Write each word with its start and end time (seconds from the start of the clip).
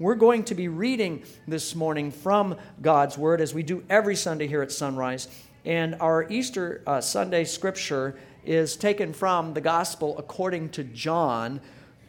We're 0.00 0.16
going 0.16 0.42
to 0.46 0.56
be 0.56 0.66
reading 0.66 1.22
this 1.46 1.76
morning 1.76 2.10
from 2.10 2.56
God's 2.82 3.16
Word 3.16 3.40
as 3.40 3.54
we 3.54 3.62
do 3.62 3.84
every 3.88 4.16
Sunday 4.16 4.48
here 4.48 4.60
at 4.60 4.72
Sunrise. 4.72 5.28
And 5.64 5.94
our 6.00 6.28
Easter 6.28 6.82
uh, 6.84 7.00
Sunday 7.00 7.44
scripture 7.44 8.16
is 8.44 8.74
taken 8.74 9.12
from 9.12 9.54
the 9.54 9.60
Gospel 9.60 10.18
according 10.18 10.70
to 10.70 10.82
John. 10.82 11.60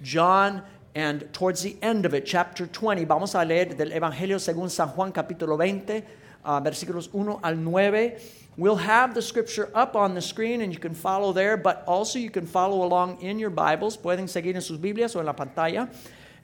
John, 0.02 0.64
and 0.96 1.32
towards 1.32 1.62
the 1.62 1.78
end 1.84 2.08
of 2.08 2.16
it, 2.16 2.26
chapter 2.26 2.66
20, 2.66 3.06
vamos 3.06 3.36
a 3.36 3.46
leer 3.46 3.66
del 3.66 3.92
Evangelio 3.92 4.40
según 4.40 4.72
San 4.72 4.88
Juan, 4.88 5.14
capítulo 5.14 5.56
20, 5.56 6.04
uh, 6.44 6.62
versículos 6.62 7.14
1 7.14 7.40
al 7.44 7.56
9. 7.56 8.14
We'll 8.58 8.78
have 8.78 9.14
the 9.14 9.22
scripture 9.22 9.70
up 9.76 9.96
on 9.96 10.16
the 10.16 10.22
screen 10.24 10.62
and 10.62 10.74
you 10.74 10.80
can 10.80 10.96
follow 10.96 11.32
there, 11.32 11.56
but 11.56 11.84
also 11.86 12.18
you 12.18 12.32
can 12.32 12.48
follow 12.48 12.84
along 12.84 13.22
in 13.22 13.38
your 13.38 13.52
Bibles. 13.52 13.96
Pueden 13.96 14.28
seguir 14.28 14.56
en 14.56 14.62
sus 14.62 14.80
Biblias 14.80 15.16
o 15.16 15.20
en 15.20 15.28
la 15.28 15.34
pantalla. 15.34 15.88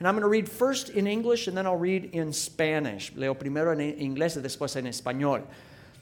And 0.01 0.07
I'm 0.07 0.15
going 0.15 0.23
to 0.23 0.29
read 0.29 0.49
first 0.49 0.89
in 0.89 1.05
English 1.05 1.47
and 1.47 1.55
then 1.55 1.67
I'll 1.67 1.77
read 1.77 2.05
in 2.13 2.33
Spanish. 2.33 3.11
Leo 3.15 3.35
primero 3.35 3.71
en 3.71 3.77
inglés 3.99 4.35
y 4.35 4.41
después 4.41 4.75
en 4.75 4.85
español. 4.85 5.43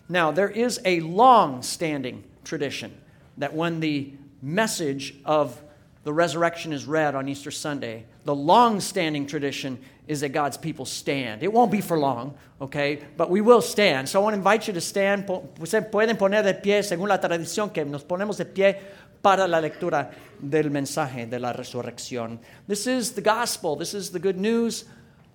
Now, 0.08 0.32
there 0.32 0.50
is 0.50 0.80
a 0.86 1.02
long 1.02 1.62
standing 1.62 2.24
tradition 2.46 2.94
that 3.40 3.54
when 3.54 3.82
the 3.82 4.14
message 4.42 5.16
of 5.26 5.62
the 6.06 6.14
resurrection 6.14 6.72
is 6.72 6.86
read 6.86 7.14
on 7.14 7.28
Easter 7.28 7.52
Sunday, 7.52 8.06
the 8.24 8.34
long 8.34 8.80
standing 8.80 9.28
tradition 9.28 9.78
is 10.08 10.22
that 10.22 10.30
God's 10.30 10.56
people 10.56 10.86
stand. 10.86 11.44
It 11.44 11.52
won't 11.52 11.70
be 11.70 11.82
for 11.82 12.00
long, 12.00 12.36
okay? 12.62 13.02
But 13.18 13.30
we 13.30 13.42
will 13.42 13.62
stand. 13.62 14.08
So 14.08 14.22
I 14.22 14.24
want 14.24 14.34
to 14.34 14.38
invite 14.38 14.66
you 14.66 14.74
to 14.76 14.82
stand. 14.82 15.28
Pueden 15.28 16.18
poner 16.18 16.42
de 16.44 16.54
pie 16.54 16.84
según 16.84 17.10
la 17.10 17.18
tradición 17.18 17.74
que 17.74 17.84
nos 17.84 18.06
ponemos 18.06 18.38
de 18.38 18.46
pie 18.46 18.80
para 19.22 19.48
la 19.48 19.60
lectura 19.60 20.12
del 20.40 20.70
mensaje 20.70 21.26
de 21.30 21.40
la 21.40 21.54
resurrección. 21.54 22.40
This 22.68 22.88
is 22.88 23.12
the 23.12 23.22
gospel, 23.22 23.76
this 23.76 23.94
is 23.94 24.12
the 24.12 24.20
good 24.20 24.38
news 24.38 24.86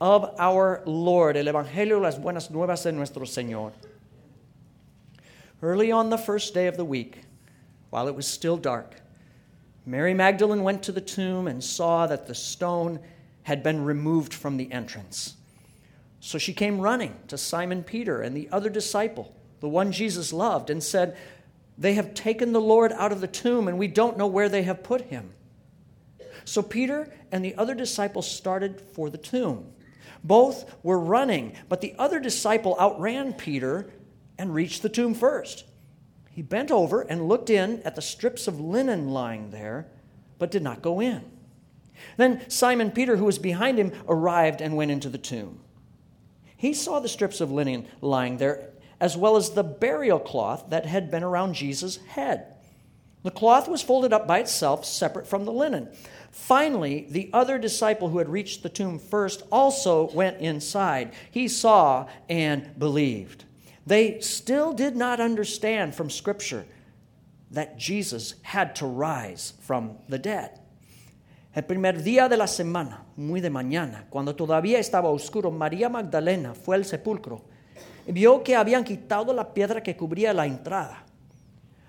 of 0.00 0.34
our 0.38 0.82
Lord, 0.86 1.36
el 1.36 1.46
evangelio, 1.46 2.00
las 2.00 2.18
buenas 2.18 2.50
nuevas 2.50 2.82
de 2.84 2.92
nuestro 2.92 3.24
Señor. 3.24 3.72
Early 5.62 5.92
on 5.92 6.10
the 6.10 6.18
first 6.18 6.52
day 6.52 6.66
of 6.66 6.76
the 6.76 6.84
week, 6.84 7.22
while 7.90 8.08
it 8.08 8.14
was 8.14 8.26
still 8.26 8.56
dark, 8.56 9.00
Mary 9.86 10.14
Magdalene 10.14 10.62
went 10.62 10.82
to 10.82 10.92
the 10.92 11.00
tomb 11.00 11.46
and 11.46 11.62
saw 11.62 12.06
that 12.06 12.26
the 12.26 12.34
stone 12.34 13.00
had 13.44 13.62
been 13.62 13.84
removed 13.84 14.32
from 14.32 14.56
the 14.56 14.70
entrance. 14.72 15.36
So 16.20 16.38
she 16.38 16.54
came 16.54 16.80
running 16.80 17.14
to 17.28 17.36
Simon 17.36 17.82
Peter 17.82 18.22
and 18.22 18.34
the 18.34 18.48
other 18.50 18.70
disciple, 18.70 19.34
the 19.60 19.68
one 19.68 19.92
Jesus 19.92 20.32
loved, 20.32 20.70
and 20.70 20.82
said, 20.82 21.16
they 21.76 21.94
have 21.94 22.14
taken 22.14 22.52
the 22.52 22.60
Lord 22.60 22.92
out 22.92 23.12
of 23.12 23.20
the 23.20 23.26
tomb, 23.26 23.68
and 23.68 23.78
we 23.78 23.88
don't 23.88 24.16
know 24.16 24.26
where 24.26 24.48
they 24.48 24.62
have 24.62 24.82
put 24.82 25.02
him. 25.02 25.32
So 26.44 26.62
Peter 26.62 27.12
and 27.32 27.44
the 27.44 27.54
other 27.56 27.74
disciples 27.74 28.30
started 28.30 28.80
for 28.80 29.10
the 29.10 29.18
tomb. 29.18 29.72
Both 30.22 30.74
were 30.82 30.98
running, 30.98 31.54
but 31.68 31.80
the 31.80 31.94
other 31.98 32.20
disciple 32.20 32.76
outran 32.80 33.34
Peter 33.34 33.90
and 34.38 34.54
reached 34.54 34.82
the 34.82 34.88
tomb 34.88 35.14
first. 35.14 35.64
He 36.30 36.42
bent 36.42 36.70
over 36.70 37.02
and 37.02 37.28
looked 37.28 37.50
in 37.50 37.82
at 37.82 37.94
the 37.94 38.02
strips 38.02 38.48
of 38.48 38.60
linen 38.60 39.10
lying 39.10 39.50
there, 39.50 39.86
but 40.38 40.50
did 40.50 40.62
not 40.62 40.82
go 40.82 41.00
in. 41.00 41.22
Then 42.16 42.48
Simon 42.50 42.90
Peter, 42.90 43.16
who 43.16 43.24
was 43.24 43.38
behind 43.38 43.78
him, 43.78 43.92
arrived 44.08 44.60
and 44.60 44.76
went 44.76 44.90
into 44.90 45.08
the 45.08 45.18
tomb. 45.18 45.60
He 46.56 46.74
saw 46.74 46.98
the 46.98 47.08
strips 47.08 47.40
of 47.40 47.52
linen 47.52 47.86
lying 48.00 48.38
there 48.38 48.70
as 49.04 49.18
well 49.18 49.36
as 49.36 49.50
the 49.50 49.62
burial 49.62 50.18
cloth 50.18 50.64
that 50.70 50.86
had 50.86 51.10
been 51.10 51.22
around 51.22 51.52
Jesus' 51.52 51.98
head. 52.08 52.54
The 53.22 53.30
cloth 53.30 53.68
was 53.68 53.82
folded 53.82 54.14
up 54.14 54.26
by 54.26 54.38
itself, 54.38 54.86
separate 54.86 55.26
from 55.26 55.44
the 55.44 55.52
linen. 55.52 55.90
Finally, 56.30 57.06
the 57.10 57.28
other 57.30 57.58
disciple 57.58 58.08
who 58.08 58.16
had 58.16 58.30
reached 58.30 58.62
the 58.62 58.70
tomb 58.70 58.98
first 58.98 59.42
also 59.52 60.10
went 60.12 60.40
inside. 60.40 61.12
He 61.30 61.48
saw 61.48 62.06
and 62.30 62.78
believed. 62.78 63.44
They 63.86 64.20
still 64.20 64.72
did 64.72 64.96
not 64.96 65.20
understand 65.20 65.94
from 65.94 66.08
Scripture 66.08 66.64
that 67.50 67.76
Jesus 67.76 68.36
had 68.40 68.74
to 68.76 68.86
rise 68.86 69.52
from 69.60 69.98
the 70.08 70.18
dead. 70.18 70.60
El 71.54 71.64
primer 71.64 71.92
día 71.92 72.26
de 72.30 72.38
la 72.38 72.46
semana, 72.46 73.04
muy 73.18 73.40
de 73.40 73.50
mañana, 73.50 74.06
cuando 74.08 74.34
todavía 74.34 74.78
estaba 74.78 75.10
oscuro, 75.10 75.50
María 75.50 75.90
Magdalena 75.90 76.54
fue 76.54 76.76
al 76.76 76.86
sepulcro 76.86 77.42
vio 78.06 78.42
que 78.42 78.56
habían 78.56 78.84
quitado 78.84 79.32
la 79.32 79.52
piedra 79.52 79.82
que 79.82 79.96
cubría 79.96 80.32
la 80.32 80.46
entrada. 80.46 81.04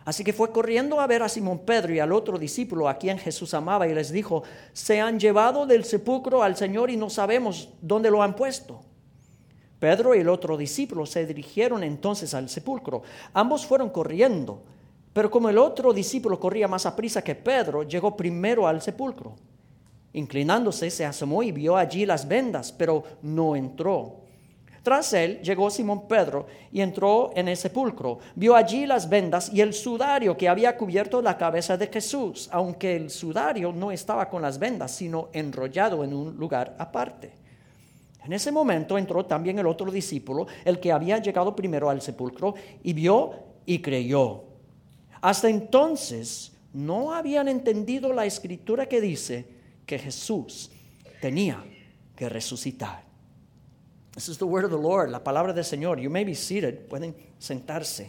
Así 0.06 0.24
que 0.24 0.34
fue 0.34 0.52
corriendo 0.52 1.02
a 1.02 1.08
ver 1.08 1.24
a 1.24 1.30
Simón 1.30 1.60
Pedro 1.60 1.94
y 1.94 2.00
al 2.00 2.12
otro 2.12 2.38
discípulo 2.38 2.88
a 2.88 2.98
quien 3.00 3.18
Jesús 3.18 3.56
amaba 3.56 3.88
y 3.88 3.94
les 3.94 4.12
dijo, 4.12 4.44
se 4.72 5.02
han 5.02 5.20
llevado 5.20 5.66
del 5.66 5.84
sepulcro 5.84 6.44
al 6.44 6.56
Señor 6.56 6.92
y 6.92 6.98
no 6.98 7.10
sabemos 7.10 7.70
dónde 7.82 8.12
lo 8.12 8.22
han 8.22 8.36
puesto. 8.36 8.82
Pedro 9.80 10.14
y 10.14 10.20
el 10.20 10.30
otro 10.30 10.58
discípulo 10.58 11.08
se 11.08 11.26
dirigieron 11.26 11.84
entonces 11.84 12.36
al 12.36 12.50
sepulcro. 12.50 13.02
Ambos 13.34 13.66
fueron 13.66 13.90
corriendo, 13.90 14.62
pero 15.12 15.32
como 15.32 15.50
el 15.50 15.58
otro 15.58 15.92
discípulo 15.92 16.40
corría 16.40 16.68
más 16.68 16.86
a 16.86 16.96
prisa 16.96 17.24
que 17.24 17.36
Pedro, 17.36 17.82
llegó 17.84 18.16
primero 18.16 18.68
al 18.68 18.82
sepulcro. 18.82 19.36
Inclinándose, 20.14 20.92
se 20.92 21.04
asomó 21.04 21.42
y 21.42 21.52
vio 21.52 21.76
allí 21.76 22.06
las 22.06 22.28
vendas, 22.28 22.72
pero 22.72 23.04
no 23.22 23.56
entró. 23.56 24.25
Tras 24.86 25.14
él 25.14 25.42
llegó 25.42 25.72
Simón 25.72 26.08
Pedro 26.08 26.46
y 26.72 26.80
entró 26.80 27.32
en 27.36 27.48
el 27.48 27.58
sepulcro. 27.58 28.20
Vio 28.36 28.56
allí 28.56 28.86
las 28.86 29.10
vendas 29.10 29.52
y 29.52 29.62
el 29.62 29.74
sudario 29.74 30.38
que 30.38 30.48
había 30.48 30.78
cubierto 30.78 31.24
la 31.24 31.40
cabeza 31.40 31.76
de 31.76 31.88
Jesús, 31.88 32.48
aunque 32.52 32.96
el 32.96 33.10
sudario 33.10 33.72
no 33.72 33.92
estaba 33.92 34.30
con 34.30 34.44
las 34.44 34.60
vendas, 34.60 34.92
sino 34.92 35.30
enrollado 35.34 36.04
en 36.04 36.14
un 36.14 36.36
lugar 36.38 36.76
aparte. 36.78 37.32
En 38.24 38.34
ese 38.34 38.52
momento 38.52 38.96
entró 39.00 39.26
también 39.26 39.58
el 39.58 39.66
otro 39.66 39.90
discípulo, 39.90 40.46
el 40.64 40.80
que 40.80 40.92
había 40.92 41.18
llegado 41.18 41.56
primero 41.56 41.90
al 41.90 42.00
sepulcro, 42.00 42.54
y 42.84 42.94
vio 42.94 43.32
y 43.66 43.82
creyó. 43.82 44.44
Hasta 45.20 45.50
entonces 45.50 46.56
no 46.74 47.12
habían 47.12 47.48
entendido 47.48 48.14
la 48.14 48.28
escritura 48.28 48.86
que 48.86 49.02
dice 49.02 49.48
que 49.88 49.98
Jesús 49.98 50.70
tenía 51.20 51.66
que 52.16 52.30
resucitar. 52.30 53.05
This 54.16 54.30
is 54.30 54.38
the 54.38 54.48
word 54.48 54.64
of 54.64 54.72
the 54.72 54.78
Lord, 54.78 55.12
la 55.12 55.20
palabra 55.20 55.54
del 55.54 55.66
Señor. 55.66 56.02
You 56.02 56.10
may 56.10 56.24
be 56.24 56.34
seated. 56.34 56.90
Pueden 56.90 57.14
sentarse. 57.38 58.08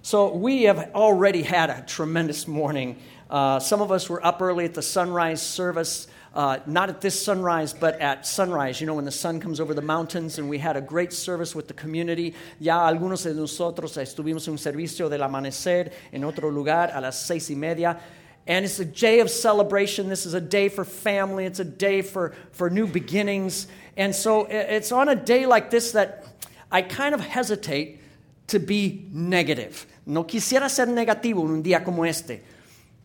So, 0.00 0.34
we 0.34 0.62
have 0.62 0.92
already 0.94 1.42
had 1.42 1.68
a 1.68 1.84
tremendous 1.86 2.48
morning. 2.48 2.96
Uh, 3.28 3.58
some 3.60 3.82
of 3.82 3.92
us 3.92 4.08
were 4.08 4.24
up 4.24 4.40
early 4.40 4.64
at 4.64 4.72
the 4.72 4.80
sunrise 4.80 5.42
service, 5.42 6.06
uh, 6.34 6.60
not 6.64 6.88
at 6.88 7.02
this 7.02 7.22
sunrise, 7.22 7.74
but 7.74 8.00
at 8.00 8.26
sunrise, 8.26 8.80
you 8.80 8.86
know, 8.86 8.94
when 8.94 9.04
the 9.04 9.10
sun 9.10 9.40
comes 9.40 9.60
over 9.60 9.74
the 9.74 9.82
mountains, 9.82 10.38
and 10.38 10.48
we 10.48 10.56
had 10.56 10.74
a 10.74 10.80
great 10.80 11.12
service 11.12 11.54
with 11.54 11.68
the 11.68 11.74
community. 11.74 12.34
Ya 12.58 12.78
algunos 12.86 13.24
de 13.24 13.34
nosotros 13.34 13.98
estuvimos 13.98 14.46
en 14.46 14.52
un 14.52 14.58
servicio 14.58 15.10
del 15.10 15.20
amanecer 15.20 15.92
en 16.12 16.24
otro 16.24 16.48
lugar 16.48 16.90
a 16.94 17.02
las 17.02 17.20
seis 17.26 17.50
y 17.50 17.54
media. 17.54 18.00
And 18.48 18.64
it's 18.64 18.80
a 18.80 18.84
day 18.84 19.20
of 19.20 19.30
celebration. 19.30 20.08
This 20.08 20.24
is 20.24 20.32
a 20.32 20.40
day 20.40 20.70
for 20.70 20.84
family. 20.84 21.44
It's 21.44 21.60
a 21.60 21.64
day 21.64 22.00
for, 22.00 22.34
for 22.50 22.70
new 22.70 22.86
beginnings. 22.86 23.66
And 23.94 24.14
so 24.14 24.46
it's 24.46 24.90
on 24.90 25.10
a 25.10 25.14
day 25.14 25.44
like 25.44 25.70
this 25.70 25.92
that 25.92 26.24
I 26.72 26.80
kind 26.80 27.14
of 27.14 27.20
hesitate 27.20 28.00
to 28.46 28.58
be 28.58 29.06
negative. 29.12 29.86
No 30.06 30.24
quisiera 30.24 30.70
ser 30.70 30.86
negativo 30.86 31.44
en 31.44 31.56
un 31.56 31.62
día 31.62 31.84
como 31.84 32.04
este. 32.04 32.40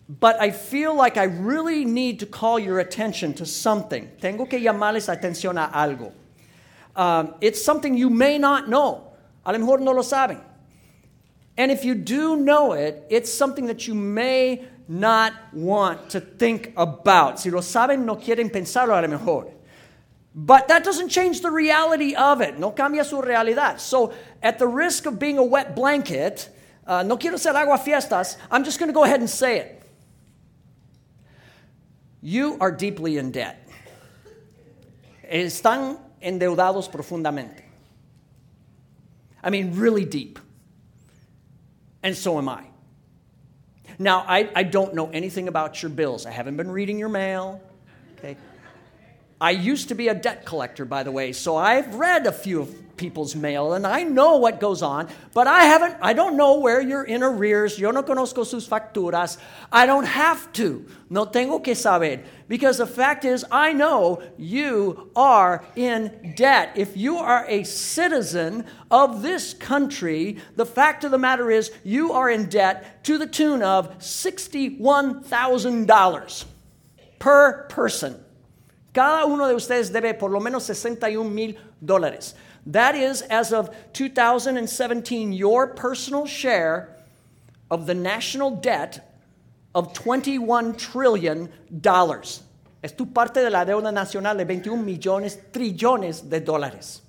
But 0.07 0.41
I 0.41 0.51
feel 0.51 0.95
like 0.95 1.17
I 1.17 1.23
really 1.23 1.83
need 1.83 2.19
to 2.21 2.25
call 2.25 2.57
your 2.57 2.79
attention 2.79 3.33
to 3.35 3.45
something. 3.45 4.09
Tengo 4.21 4.45
que 4.45 4.59
llamarles 4.59 5.13
atención 5.13 5.57
a 5.57 5.71
algo. 5.73 6.13
Um, 6.95 7.35
it's 7.41 7.63
something 7.63 7.97
you 7.97 8.09
may 8.09 8.37
not 8.37 8.69
know. 8.69 9.11
A 9.45 9.51
lo 9.51 9.59
mejor 9.59 9.79
no 9.79 9.91
lo 9.91 10.03
saben. 10.03 10.39
And 11.57 11.71
if 11.71 11.83
you 11.83 11.95
do 11.95 12.35
know 12.35 12.73
it, 12.73 13.05
it's 13.09 13.31
something 13.31 13.67
that 13.67 13.87
you 13.87 13.93
may 13.93 14.65
not 14.87 15.33
want 15.53 16.09
to 16.11 16.19
think 16.19 16.73
about. 16.75 17.39
Si 17.39 17.49
lo 17.49 17.59
saben, 17.59 18.05
no 18.05 18.15
quieren 18.15 18.51
pensarlo 18.51 18.97
a 18.97 19.01
lo 19.01 19.07
mejor. 19.07 19.51
But 20.35 20.67
that 20.67 20.83
doesn't 20.83 21.09
change 21.09 21.41
the 21.41 21.51
reality 21.51 22.15
of 22.15 22.41
it. 22.41 22.57
No 22.57 22.71
cambia 22.71 23.05
su 23.05 23.21
realidad. 23.21 23.79
So, 23.79 24.13
at 24.41 24.57
the 24.57 24.67
risk 24.67 25.05
of 25.05 25.19
being 25.19 25.37
a 25.37 25.43
wet 25.43 25.75
blanket, 25.75 26.49
uh, 26.87 27.03
no 27.03 27.17
quiero 27.17 27.37
ser 27.37 27.55
agua 27.55 27.77
fiestas, 27.77 28.37
I'm 28.49 28.63
just 28.63 28.79
going 28.79 28.89
to 28.89 28.93
go 28.93 29.03
ahead 29.03 29.19
and 29.19 29.29
say 29.29 29.59
it. 29.59 29.83
You 32.21 32.57
are 32.59 32.71
deeply 32.71 33.17
in 33.17 33.31
debt. 33.31 33.69
Están 35.29 35.99
endeudados 36.21 36.89
profundamente. 36.89 37.61
I 39.43 39.49
mean, 39.49 39.75
really 39.75 40.05
deep. 40.05 40.39
And 42.01 42.15
so 42.15 42.37
am 42.37 42.49
I. 42.49 42.72
Now, 43.99 44.25
I, 44.27 44.49
I 44.55 44.63
don't 44.63 44.93
know 44.93 45.09
anything 45.09 45.47
about 45.47 45.81
your 45.81 45.89
bills. 45.89 46.25
I 46.25 46.31
haven't 46.31 46.57
been 46.57 46.71
reading 46.71 46.97
your 46.99 47.09
mail. 47.09 47.61
Okay. 48.17 48.37
I 49.39 49.51
used 49.51 49.89
to 49.89 49.95
be 49.95 50.07
a 50.07 50.15
debt 50.15 50.45
collector, 50.45 50.85
by 50.85 51.03
the 51.03 51.11
way, 51.11 51.33
so 51.33 51.55
I've 51.55 51.95
read 51.95 52.25
a 52.27 52.31
few 52.31 52.61
of 52.61 52.82
people's 52.97 53.35
mail 53.35 53.73
and 53.73 53.87
I 53.87 54.03
know 54.03 54.37
what 54.37 54.59
goes 54.59 54.81
on, 54.81 55.07
but 55.33 55.47
I 55.47 55.65
haven't, 55.65 55.97
I 56.01 56.13
don't 56.13 56.37
know 56.37 56.59
where 56.59 56.81
you're 56.81 57.03
in 57.03 57.21
arrears. 57.23 57.79
Yo 57.79 57.91
no 57.91 58.03
conozco 58.03 58.45
sus 58.45 58.67
facturas. 58.67 59.37
I 59.71 59.85
don't 59.85 60.05
have 60.05 60.51
to. 60.53 60.85
No 61.09 61.25
tengo 61.25 61.59
que 61.59 61.75
saber. 61.75 62.23
Because 62.47 62.77
the 62.77 62.87
fact 62.87 63.25
is, 63.25 63.43
I 63.51 63.73
know 63.73 64.23
you 64.37 65.09
are 65.15 65.65
in 65.75 66.33
debt. 66.35 66.73
If 66.75 66.95
you 66.95 67.17
are 67.17 67.45
a 67.47 67.63
citizen 67.63 68.65
of 68.91 69.21
this 69.21 69.53
country, 69.53 70.37
the 70.55 70.65
fact 70.65 71.03
of 71.03 71.11
the 71.11 71.17
matter 71.17 71.51
is, 71.51 71.71
you 71.83 72.13
are 72.13 72.29
in 72.29 72.47
debt 72.49 73.03
to 73.05 73.17
the 73.17 73.27
tune 73.27 73.63
of 73.63 73.99
$61,000 73.99 76.45
per 77.19 77.67
person. 77.69 78.23
Cada 78.93 79.25
uno 79.25 79.47
de 79.47 79.55
ustedes 79.55 79.91
debe 79.91 80.17
por 80.17 80.29
lo 80.29 80.39
menos 80.39 80.63
61 80.63 81.33
mil 81.33 81.57
dólares. 81.83 82.35
That 82.65 82.95
is, 82.95 83.21
as 83.23 83.51
of 83.51 83.75
2017, 83.93 85.33
your 85.33 85.67
personal 85.67 86.25
share 86.25 86.95
of 87.69 87.85
the 87.85 87.93
national 87.93 88.51
debt 88.51 89.13
of 89.75 89.93
21 89.93 90.75
trillion 90.75 91.49
dollars. 91.81 92.43
Es 92.83 92.91
tu 92.91 93.05
parte 93.05 93.41
de 93.41 93.49
la 93.49 93.65
deuda 93.65 93.91
nacional 93.93 94.37
de 94.37 94.45
21 94.45 94.85
millones, 94.85 95.37
trillones 95.51 96.29
de 96.29 96.39
dólares. 96.41 96.99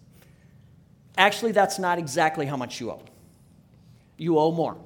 Actually, 1.16 1.52
that's 1.52 1.78
not 1.78 1.98
exactly 1.98 2.46
how 2.46 2.56
much 2.56 2.80
you 2.80 2.90
owe. 2.90 3.02
You 4.16 4.38
owe 4.38 4.52
more. 4.52 4.76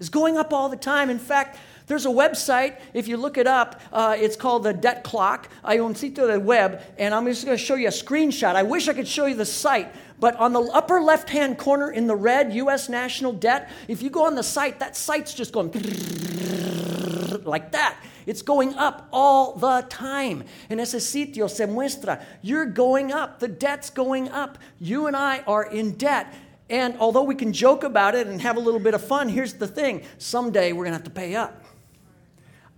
It's 0.00 0.08
going 0.08 0.36
up 0.36 0.52
all 0.52 0.68
the 0.68 0.76
time. 0.76 1.10
In 1.10 1.18
fact, 1.18 1.58
there's 1.86 2.06
a 2.06 2.10
website, 2.10 2.80
if 2.94 3.08
you 3.08 3.18
look 3.18 3.36
it 3.36 3.46
up, 3.46 3.80
uh, 3.92 4.16
it's 4.18 4.36
called 4.36 4.64
the 4.64 4.72
Debt 4.72 5.04
Clock. 5.04 5.50
Hay 5.66 5.78
un 5.80 5.94
sitio 5.94 6.26
de 6.26 6.40
web, 6.40 6.80
and 6.98 7.14
I'm 7.14 7.26
just 7.26 7.44
going 7.44 7.56
to 7.56 7.62
show 7.62 7.74
you 7.74 7.88
a 7.88 7.90
screenshot. 7.90 8.54
I 8.54 8.62
wish 8.62 8.88
I 8.88 8.94
could 8.94 9.06
show 9.06 9.26
you 9.26 9.34
the 9.34 9.44
site, 9.44 9.94
but 10.24 10.36
on 10.36 10.54
the 10.54 10.62
upper 10.72 11.02
left 11.02 11.28
hand 11.28 11.58
corner 11.58 11.90
in 11.90 12.06
the 12.06 12.16
red, 12.16 12.54
U.S. 12.54 12.88
national 12.88 13.34
debt, 13.34 13.70
if 13.88 14.00
you 14.00 14.08
go 14.08 14.24
on 14.24 14.36
the 14.36 14.42
site, 14.42 14.80
that 14.80 14.96
site's 14.96 15.34
just 15.34 15.52
going 15.52 15.70
like 17.44 17.72
that. 17.72 17.98
It's 18.24 18.40
going 18.40 18.72
up 18.72 19.06
all 19.12 19.54
the 19.54 19.84
time. 19.90 20.44
En 20.70 20.80
ese 20.80 20.94
sitio 20.94 21.50
se 21.50 21.66
muestra, 21.66 22.24
you're 22.40 22.64
going 22.64 23.12
up, 23.12 23.38
the 23.38 23.48
debt's 23.48 23.90
going 23.90 24.30
up. 24.30 24.56
You 24.80 25.08
and 25.08 25.14
I 25.14 25.40
are 25.40 25.66
in 25.66 25.92
debt. 25.92 26.32
And 26.70 26.96
although 27.00 27.24
we 27.24 27.34
can 27.34 27.52
joke 27.52 27.84
about 27.84 28.14
it 28.14 28.26
and 28.26 28.40
have 28.40 28.56
a 28.56 28.60
little 28.60 28.80
bit 28.80 28.94
of 28.94 29.06
fun, 29.06 29.28
here's 29.28 29.52
the 29.52 29.68
thing 29.68 30.04
someday 30.16 30.72
we're 30.72 30.84
going 30.84 30.92
to 30.92 31.00
have 31.00 31.04
to 31.04 31.10
pay 31.10 31.34
up. 31.34 31.62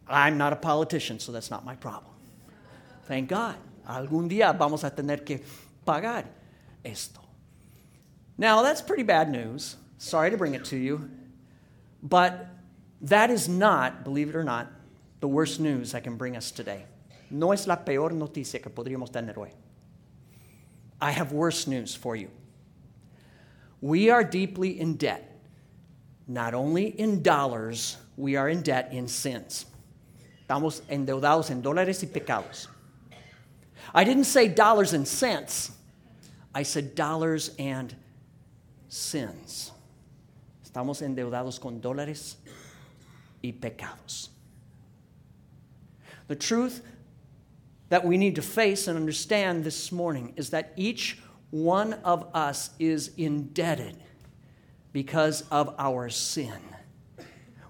I'm 0.08 0.36
not 0.36 0.52
a 0.52 0.56
politician, 0.56 1.20
so 1.20 1.30
that's 1.30 1.52
not 1.52 1.64
my 1.64 1.76
problem. 1.76 2.12
Thank 3.04 3.28
God. 3.28 3.54
Algún 3.88 4.28
día 4.28 4.52
vamos 4.58 4.82
a 4.82 4.90
tener 4.90 5.18
que 5.24 5.38
pagar 5.86 6.24
esto. 6.84 7.25
Now, 8.38 8.62
that's 8.62 8.82
pretty 8.82 9.02
bad 9.02 9.30
news. 9.30 9.76
Sorry 9.98 10.30
to 10.30 10.36
bring 10.36 10.54
it 10.54 10.64
to 10.66 10.76
you. 10.76 11.10
But 12.02 12.46
that 13.00 13.30
is 13.30 13.48
not, 13.48 14.04
believe 14.04 14.28
it 14.28 14.36
or 14.36 14.44
not, 14.44 14.70
the 15.20 15.28
worst 15.28 15.60
news 15.60 15.94
I 15.94 16.00
can 16.00 16.16
bring 16.16 16.36
us 16.36 16.50
today. 16.50 16.84
No 17.30 17.52
es 17.52 17.66
la 17.66 17.76
peor 17.76 18.10
noticia 18.10 18.62
que 18.62 18.70
podríamos 18.70 19.10
tener 19.10 19.34
hoy. 19.34 19.50
I 21.00 21.10
have 21.10 21.32
worse 21.32 21.66
news 21.66 21.94
for 21.94 22.14
you. 22.16 22.30
We 23.80 24.10
are 24.10 24.24
deeply 24.24 24.80
in 24.80 24.96
debt. 24.96 25.40
Not 26.26 26.54
only 26.54 26.86
in 26.86 27.22
dollars, 27.22 27.96
we 28.16 28.36
are 28.36 28.48
in 28.48 28.62
debt 28.62 28.92
in 28.92 29.08
sins. 29.08 29.66
Estamos 30.46 30.80
endeudados 30.88 31.50
en 31.50 31.62
dólares 31.62 32.02
y 32.02 32.08
pecados. 32.08 32.68
I 33.94 34.04
didn't 34.04 34.24
say 34.24 34.48
dollars 34.48 34.92
and 34.92 35.06
cents, 35.06 35.70
I 36.54 36.62
said 36.62 36.94
dollars 36.94 37.50
and 37.58 37.94
sins. 38.88 39.72
Estamos 40.64 41.02
endeudados 41.02 41.60
con 41.60 41.80
dólares 41.80 42.36
y 43.42 43.52
pecados. 43.52 44.28
The 46.28 46.36
truth 46.36 46.82
that 47.88 48.04
we 48.04 48.16
need 48.16 48.34
to 48.34 48.42
face 48.42 48.88
and 48.88 48.96
understand 48.96 49.64
this 49.64 49.92
morning 49.92 50.32
is 50.36 50.50
that 50.50 50.72
each 50.76 51.20
one 51.50 51.94
of 52.04 52.26
us 52.34 52.70
is 52.78 53.12
indebted 53.16 53.96
because 54.92 55.42
of 55.50 55.74
our 55.78 56.08
sin. 56.08 56.58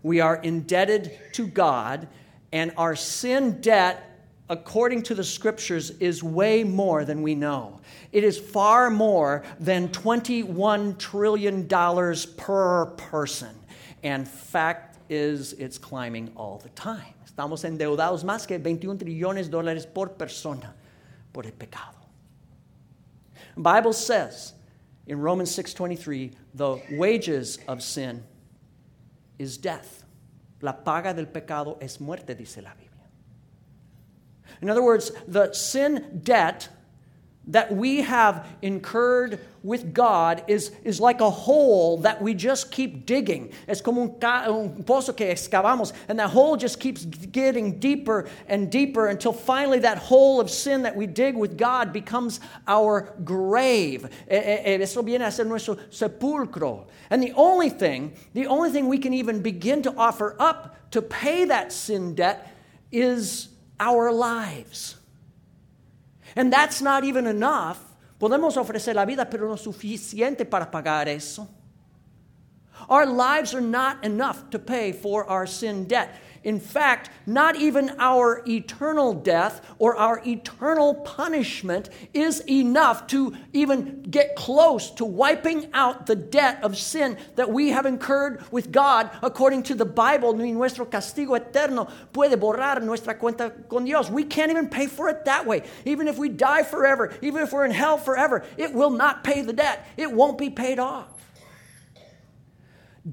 We 0.03 0.21
are 0.21 0.37
indebted 0.37 1.19
to 1.33 1.47
God 1.47 2.09
and 2.53 2.73
our 2.77 2.97
sin 2.97 3.61
debt, 3.61 4.16
according 4.49 5.03
to 5.03 5.15
the 5.15 5.25
scriptures, 5.25 5.91
is 6.01 6.23
way 6.23 6.63
more 6.65 7.05
than 7.05 7.23
we 7.23 7.35
know. 7.35 7.81
It 8.13 8.25
is 8.25 8.39
far 8.39 8.91
more 8.91 9.43
than 9.59 9.89
$21 9.89 10.99
trillion 10.99 11.67
per 12.37 12.87
person. 12.97 13.55
And 14.03 14.27
fact 14.27 14.99
is, 15.09 15.53
it's 15.55 15.79
climbing 15.79 16.31
all 16.37 16.59
the 16.59 16.69
time. 16.71 17.15
Estamos 17.25 17.65
endeudados 17.65 18.25
más 18.25 18.47
que 18.47 18.59
21 18.59 18.99
trillones 18.99 19.51
dólares 19.51 19.87
por 19.93 20.09
persona 20.09 20.75
por 21.33 21.45
el 21.45 21.53
pecado. 21.53 21.97
The 23.57 23.63
Bible 23.63 23.93
says 23.93 24.55
in 25.07 25.21
Romans 25.21 25.51
6:23, 25.51 26.35
the 26.55 26.81
wages 26.93 27.59
of 27.69 27.83
sin 27.83 28.23
is 29.39 29.59
death. 29.59 30.05
La 30.63 30.73
paga 30.73 31.13
del 31.13 31.27
pecado 31.27 31.77
es 31.81 32.01
muerte, 32.01 32.35
dice 32.35 32.63
la 32.63 32.71
Biblia. 32.71 32.86
In 34.63 34.71
other 34.71 34.83
words, 34.83 35.13
the 35.27 35.53
sin 35.53 36.21
debt 36.23 36.69
that 37.49 37.73
we 37.73 38.03
have 38.03 38.47
incurred 38.61 39.39
with 39.63 39.95
God 39.95 40.43
is, 40.49 40.73
is 40.83 41.01
like 41.01 41.21
a 41.21 41.31
hole 41.31 41.99
that 41.99 42.21
we 42.21 42.35
just 42.35 42.73
keep 42.73 43.07
digging. 43.07 43.53
Es 43.69 43.81
como 43.81 44.03
un, 44.03 44.17
un, 44.23 44.83
pozo 44.83 45.17
que 45.17 45.27
excavamos, 45.27 45.93
and 46.09 46.19
that 46.19 46.31
hole 46.31 46.57
just 46.57 46.81
keeps 46.81 47.05
getting 47.05 47.79
deeper 47.79 48.29
and 48.49 48.71
deeper 48.71 49.07
until 49.07 49.33
finally 49.33 49.79
that 49.81 49.99
hole 49.99 50.41
of 50.41 50.51
sin 50.51 50.83
that 50.83 50.97
we 50.97 51.07
dig 51.07 51.37
with 51.37 51.57
God 51.57 51.93
becomes 51.93 52.41
our 52.67 53.15
grave. 53.25 54.09
Eso 54.29 55.03
viene 55.03 55.23
a 55.23 55.31
ser 55.31 55.45
nuestro 55.45 55.77
sepulcro. 55.91 56.87
And 57.11 57.23
the 57.23 57.33
only 57.33 57.71
thing, 57.71 58.17
the 58.35 58.47
only 58.47 58.71
thing 58.71 58.89
we 58.89 58.99
can 58.99 59.15
even 59.15 59.41
begin 59.41 59.83
to 59.83 59.95
offer 59.95 60.35
up 60.41 60.91
to 60.91 61.01
pay 61.01 61.45
that 61.45 61.73
sin 61.73 62.17
debt 62.17 62.53
is 62.91 63.49
our 63.79 64.13
lives. 64.13 64.97
And 66.35 66.53
that's 66.53 66.83
not 66.83 67.05
even 67.05 67.27
enough. 67.27 67.79
Podemos 68.21 68.57
ofrecer 68.57 68.95
la 68.95 69.05
vida, 69.05 69.29
pero 69.31 69.49
no 69.49 69.57
suficiente 69.57 70.49
para 70.49 70.71
pagar 70.71 71.09
eso. 71.09 71.49
Our 72.89 73.07
lives 73.07 73.55
are 73.55 73.61
not 73.61 74.05
enough 74.05 74.51
to 74.51 74.59
pay 74.59 74.93
for 74.93 75.25
our 75.29 75.47
sin 75.47 75.85
debt. 75.85 76.15
In 76.47 76.61
fact, 76.61 77.11
not 77.27 77.57
even 77.57 77.97
our 77.99 78.41
eternal 78.47 79.13
death 79.13 79.69
or 79.81 79.97
our 79.97 80.23
eternal 80.25 80.95
punishment 80.95 81.91
is 82.15 82.41
enough 82.49 83.09
to 83.09 83.35
even 83.53 84.03
get 84.03 84.37
close 84.37 84.93
to 84.93 85.05
wiping 85.05 85.69
out 85.75 86.07
the 86.07 86.15
debt 86.15 86.63
of 86.63 86.79
sin 86.79 87.19
that 87.35 87.51
we 87.51 87.71
have 87.71 87.85
incurred 87.85 88.45
with 88.53 88.71
God 88.71 89.11
according 89.25 89.65
to 89.65 89.75
the 89.75 89.85
Bible. 89.85 90.35
Nuestro 90.35 90.87
castigo 90.87 91.35
eterno 91.35 91.89
puede 92.13 92.39
borrar 92.39 92.81
nuestra 92.81 93.19
cuenta 93.19 93.69
con 93.69 93.85
Dios. 93.85 94.09
We 94.09 94.23
can't 94.23 94.53
even 94.53 94.69
pay 94.69 94.87
for 94.87 95.09
it 95.09 95.25
that 95.25 95.45
way. 95.47 95.65
Even 95.85 96.07
if 96.07 96.17
we 96.17 96.29
die 96.29 96.63
forever, 96.63 97.13
even 97.23 97.43
if 97.43 97.53
we're 97.53 97.65
in 97.65 97.73
hell 97.73 97.99
forever, 97.99 98.45
it 98.57 98.73
will 98.73 98.91
not 98.91 99.25
pay 99.25 99.43
the 99.43 99.53
debt. 99.53 99.85
It 99.97 100.13
won't 100.13 100.39
be 100.39 100.51
paid 100.51 100.79
off. 100.79 101.09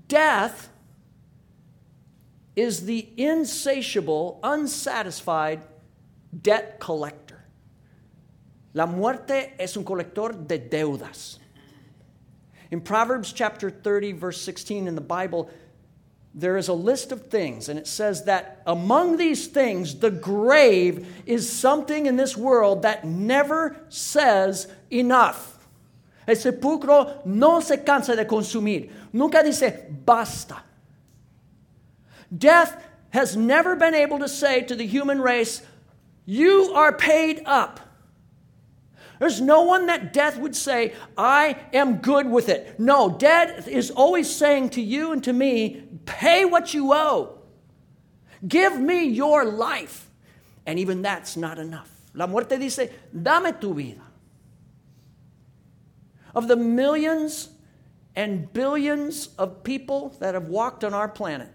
Death 0.08 0.70
is 2.56 2.86
the 2.86 3.10
insatiable, 3.18 4.40
unsatisfied 4.44 5.62
debt 6.42 6.80
collector. 6.80 7.44
La 8.74 8.86
muerte 8.86 9.54
es 9.60 9.78
un 9.78 9.84
colector 9.84 10.34
de 10.34 10.58
deudas. 10.58 11.38
In 12.72 12.82
Proverbs 12.82 13.32
chapter 13.32 13.70
30, 13.70 14.14
verse 14.14 14.42
16 14.42 14.88
in 14.88 14.96
the 14.96 15.02
Bible, 15.02 15.50
there 16.34 16.58
is 16.58 16.68
a 16.68 16.74
list 16.74 17.12
of 17.12 17.28
things, 17.28 17.70
and 17.70 17.78
it 17.78 17.86
says 17.86 18.24
that 18.26 18.64
among 18.66 19.18
these 19.18 19.46
things, 19.46 20.00
the 20.00 20.10
grave 20.10 21.08
is 21.28 21.48
something 21.48 22.08
in 22.08 22.16
this 22.16 22.36
world 22.36 22.82
that 22.82 23.06
never 23.06 23.78
says 23.90 24.68
enough. 24.90 25.68
El 26.28 26.36
sepulcro 26.36 27.24
no 27.26 27.60
se 27.60 27.78
cansa 27.78 28.16
de 28.16 28.26
consumir. 28.26 28.90
Nunca 29.12 29.44
dice 29.44 29.86
basta. 30.06 30.64
Death 32.36 32.84
has 33.12 33.36
never 33.38 33.76
been 33.76 33.94
able 33.94 34.20
to 34.20 34.28
say 34.28 34.62
to 34.64 34.76
the 34.76 34.88
human 34.88 35.22
race, 35.22 35.62
You 36.26 36.74
are 36.74 36.92
paid 36.92 37.44
up. 37.46 37.80
There's 39.20 39.40
no 39.40 39.62
one 39.62 39.86
that 39.86 40.12
death 40.12 40.38
would 40.38 40.56
say, 40.56 40.94
I 41.18 41.58
am 41.72 41.98
good 41.98 42.28
with 42.28 42.50
it. 42.50 42.80
No, 42.80 43.10
death 43.10 43.68
is 43.68 43.92
always 43.92 44.34
saying 44.34 44.72
to 44.72 44.82
you 44.82 45.12
and 45.12 45.24
to 45.24 45.32
me, 45.32 45.84
Pay 46.06 46.46
what 46.46 46.74
you 46.74 46.94
owe. 46.94 47.38
Give 48.46 48.80
me 48.80 49.06
your 49.06 49.46
life. 49.46 50.10
And 50.66 50.80
even 50.80 51.02
that's 51.02 51.38
not 51.38 51.60
enough. 51.60 51.90
La 52.14 52.28
muerte 52.28 52.58
dice, 52.58 52.90
Dame 53.22 53.54
tu 53.60 53.74
vida. 53.74 54.02
Of 56.36 56.48
the 56.48 56.56
millions 56.56 57.50
and 58.16 58.52
billions 58.52 59.30
of 59.38 59.64
people 59.64 60.10
that 60.20 60.34
have 60.34 60.48
walked 60.48 60.84
on 60.84 60.94
our 60.94 61.08
planet, 61.08 61.50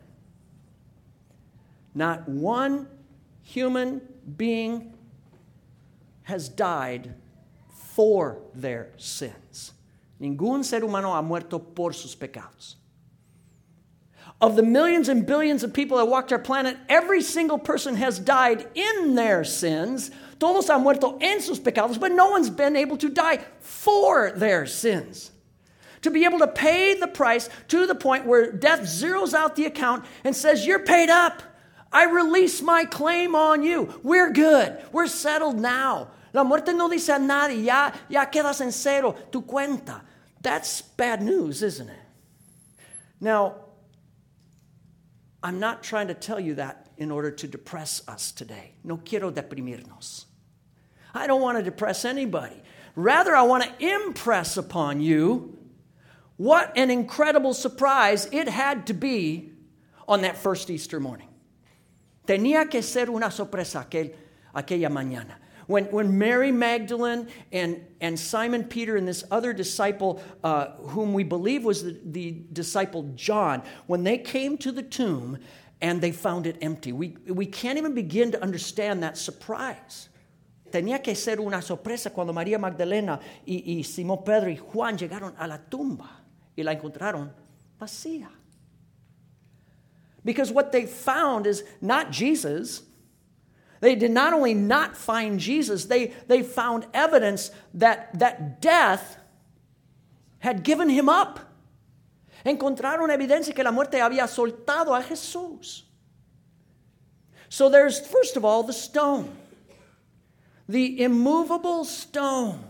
not 1.99 2.29
one 2.29 2.89
human 3.43 4.01
being 4.37 4.95
has 6.23 6.49
died 6.49 7.15
for 7.69 8.39
their 8.55 8.91
sins. 8.97 9.73
Ningún 10.21 10.65
ser 10.65 10.81
humano 10.81 11.13
ha 11.13 11.23
muerto 11.23 11.59
por 11.59 11.93
sus 11.93 12.15
pecados. 12.15 12.77
Of 14.41 14.55
the 14.55 14.63
millions 14.63 15.09
and 15.09 15.27
billions 15.27 15.65
of 15.65 15.73
people 15.73 15.97
that 15.97 16.05
walked 16.05 16.33
our 16.33 16.39
planet, 16.39 16.77
every 16.89 17.23
single 17.23 17.59
person 17.59 17.97
has 17.97 18.21
died 18.21 18.69
in 18.75 19.17
their 19.17 19.43
sins. 19.43 20.13
Todos 20.39 20.69
han 20.69 20.83
muerto 20.83 21.19
en 21.21 21.41
sus 21.41 21.59
pecados, 21.59 21.99
but 21.99 22.13
no 22.13 22.31
one's 22.31 22.51
been 22.51 22.77
able 22.77 22.97
to 22.99 23.09
die 23.09 23.45
for 23.59 24.31
their 24.31 24.65
sins. 24.65 25.33
To 26.03 26.11
be 26.11 26.25
able 26.25 26.39
to 26.39 26.47
pay 26.47 26.95
the 26.95 27.09
price 27.09 27.51
to 27.69 27.87
the 27.87 27.97
point 27.97 28.27
where 28.27 28.53
death 28.53 28.83
zeroes 28.83 29.35
out 29.35 29.57
the 29.57 29.65
account 29.65 30.05
and 30.23 30.37
says, 30.37 30.65
You're 30.65 30.85
paid 30.85 31.11
up. 31.11 31.43
I 31.93 32.05
release 32.05 32.61
my 32.61 32.85
claim 32.85 33.35
on 33.35 33.63
you. 33.63 34.01
We're 34.03 34.31
good. 34.31 34.79
We're 34.93 35.07
settled 35.07 35.59
now. 35.59 36.09
La 36.33 36.45
muerte 36.45 36.73
no 36.73 36.89
dice 36.89 37.09
a 37.09 37.19
nadie, 37.19 37.65
ya, 37.65 37.91
ya 38.09 38.27
quedas 38.27 38.61
en 38.61 38.71
cero, 38.71 39.17
tu 39.33 39.43
cuenta. 39.43 40.03
That's 40.43 40.83
bad 40.83 41.23
news, 41.23 41.63
isn't 41.63 41.89
it? 41.89 41.99
Now, 43.21 43.57
I'm 45.43 45.59
not 45.59 45.83
trying 45.83 46.09
to 46.09 46.15
tell 46.15 46.39
you 46.39 46.57
that 46.57 46.91
in 46.97 47.11
order 47.11 47.31
to 47.31 47.47
depress 47.47 48.03
us 48.07 48.33
today. 48.33 48.73
No 48.85 48.99
quiero 48.99 49.31
deprimirnos. 49.31 50.27
I 51.15 51.27
don't 51.27 51.41
want 51.41 51.59
to 51.59 51.65
depress 51.65 52.05
anybody. 52.05 52.63
Rather, 52.95 53.35
I 53.35 53.43
want 53.43 53.65
to 53.65 53.95
impress 53.95 54.57
upon 54.57 55.01
you 55.01 55.57
what 56.37 56.73
an 56.77 56.91
incredible 56.91 57.55
surprise 57.55 58.29
it 58.33 58.49
had 58.49 58.87
to 58.89 58.95
be 58.95 59.53
on 60.07 60.23
that 60.23 60.37
first 60.37 60.71
Easter 60.71 61.01
morning. 61.01 61.28
Tenía 62.29 62.69
que 62.69 62.83
ser 62.83 63.09
una 63.09 63.31
sorpresa 63.31 63.81
aquel, 63.81 64.13
aquella 64.53 64.91
mañana. 64.91 65.39
When, 65.67 65.87
when 65.87 66.19
Mary 66.19 66.53
Magdalene 66.53 67.27
and, 67.53 67.81
and 68.03 68.21
Simon 68.21 68.65
Peter 68.65 68.97
and 68.99 69.09
this 69.09 69.25
other 69.31 69.55
disciple, 69.55 70.21
uh, 70.45 70.73
whom 70.93 71.15
we 71.15 71.25
believe 71.25 71.65
was 71.65 71.83
the, 71.85 71.99
the 72.05 72.43
disciple 72.53 73.11
John, 73.15 73.63
when 73.87 74.05
they 74.05 74.19
came 74.19 74.59
to 74.59 74.73
the 74.73 74.83
tomb 74.83 75.39
and 75.81 76.03
they 76.03 76.13
found 76.13 76.47
it 76.47 76.59
empty, 76.61 76.93
we, 76.93 77.17
we 77.27 77.47
can't 77.47 77.79
even 77.79 77.95
begin 77.95 78.31
to 78.33 78.43
understand 78.43 79.03
that 79.03 79.17
surprise. 79.17 80.11
Tenía 80.71 81.03
que 81.03 81.15
ser 81.15 81.41
una 81.41 81.63
sorpresa 81.63 82.11
cuando 82.11 82.35
María 82.35 82.59
Magdalena 82.59 83.21
y, 83.47 83.63
y 83.79 83.83
Simón 83.85 84.23
Pedro 84.23 84.51
y 84.51 84.57
Juan 84.57 84.99
llegaron 84.99 85.33
a 85.39 85.47
la 85.47 85.57
tumba 85.57 86.11
y 86.55 86.63
la 86.63 86.73
encontraron 86.73 87.33
vacía. 87.79 88.38
Because 90.29 90.53
what 90.53 90.73
they 90.73 90.85
found 90.85 91.47
is 91.47 91.65
not 91.81 92.11
Jesus, 92.11 92.83
they 93.81 93.95
did 93.95 94.11
not 94.11 94.35
only 94.35 94.53
not 94.53 94.95
find 94.95 95.41
Jesus, 95.41 95.87
they, 95.87 96.09
they 96.27 96.43
found 96.43 96.85
evidence 96.93 97.51
that, 97.73 98.19
that 98.19 98.61
death 98.61 99.17
had 100.41 100.65
given 100.65 100.91
him 100.91 101.09
up. 101.09 101.41
Encontraron 102.45 103.09
evidencia 103.09 103.55
que 103.55 103.65
la 103.65 103.73
muerte 103.73 104.01
había 104.01 104.29
soltado 104.29 104.95
a 104.95 105.03
Jesús. 105.03 105.85
So 107.49 107.71
there's, 107.71 107.99
first 107.99 108.37
of 108.37 108.45
all, 108.45 108.63
the 108.63 108.75
stone. 108.75 109.35
The 110.69 111.05
immovable 111.05 111.87
stone 111.87 112.63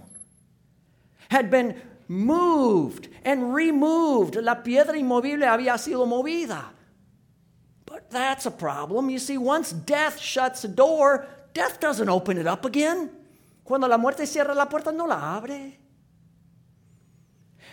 had 1.28 1.50
been 1.50 1.74
moved 2.06 3.08
and 3.24 3.52
removed. 3.52 4.36
La 4.36 4.62
piedra 4.62 4.96
inmovible 4.96 5.44
había 5.44 5.76
sido 5.76 6.06
movida. 6.06 6.77
That's 8.10 8.46
a 8.46 8.50
problem. 8.50 9.10
You 9.10 9.18
see, 9.18 9.38
once 9.38 9.72
death 9.72 10.18
shuts 10.18 10.64
a 10.64 10.68
door, 10.68 11.26
death 11.52 11.80
doesn't 11.80 12.08
open 12.08 12.38
it 12.38 12.46
up 12.46 12.64
again. 12.64 13.10
Cuando 13.64 13.86
la 13.86 13.98
muerte 13.98 14.26
cierra 14.26 14.54
la 14.54 14.66
puerta, 14.66 14.92
no 14.92 15.06
la 15.06 15.36
abre 15.36 15.78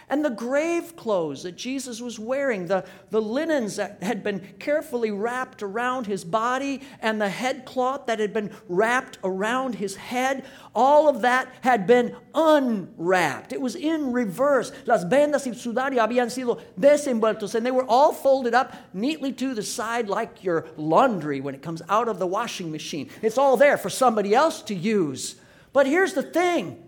and 0.10 0.24
the 0.24 0.30
grave 0.30 0.96
clothes 0.96 1.44
that 1.44 1.56
Jesus 1.56 2.02
was 2.02 2.20
wearing, 2.20 2.68
the, 2.68 2.86
the 3.10 3.22
linens 3.22 3.78
that 3.78 4.02
had 4.04 4.24
been 4.24 4.40
carefully 4.60 5.12
wrapped 5.12 5.64
around 5.64 6.06
his 6.06 6.24
body, 6.24 6.82
and 7.02 7.20
the 7.20 7.30
headcloth 7.30 8.06
that 8.06 8.20
had 8.20 8.34
been 8.34 8.52
wrapped 8.68 9.18
around 9.24 9.76
his 9.76 9.96
head, 9.96 10.46
all 10.76 11.10
of 11.10 11.22
that 11.22 11.52
had 11.62 11.88
been 11.88 12.16
unwrapped. 12.34 13.52
It 13.52 13.62
was 13.62 13.76
in 13.76 14.12
reverse. 14.12 14.72
Las 14.86 15.04
vendas 15.06 15.46
y 15.46 15.54
sudario 15.54 16.00
habían 16.00 16.30
sido 16.30 16.62
desenvueltos, 16.80 17.56
and 17.56 17.66
they 17.66 17.72
were 17.72 17.86
all 17.86 18.14
folded 18.14 18.54
up 18.54 18.74
neatly 18.94 19.34
to 19.34 19.54
the 19.54 19.64
side 19.64 20.08
like 20.08 20.44
your 20.44 20.68
laundry 20.78 21.42
when 21.42 21.56
it 21.56 21.62
comes 21.62 21.82
out 21.90 22.08
of 22.08 22.20
the 22.20 22.28
washing 22.28 22.72
machine. 22.72 23.10
It's 23.22 23.38
all 23.38 23.58
there 23.58 23.78
for 23.78 23.90
somebody 23.90 24.36
else 24.36 24.62
to 24.64 24.76
use. 24.76 25.36
But 25.74 25.88
here's 25.88 26.14
the 26.14 26.24
thing 26.24 26.82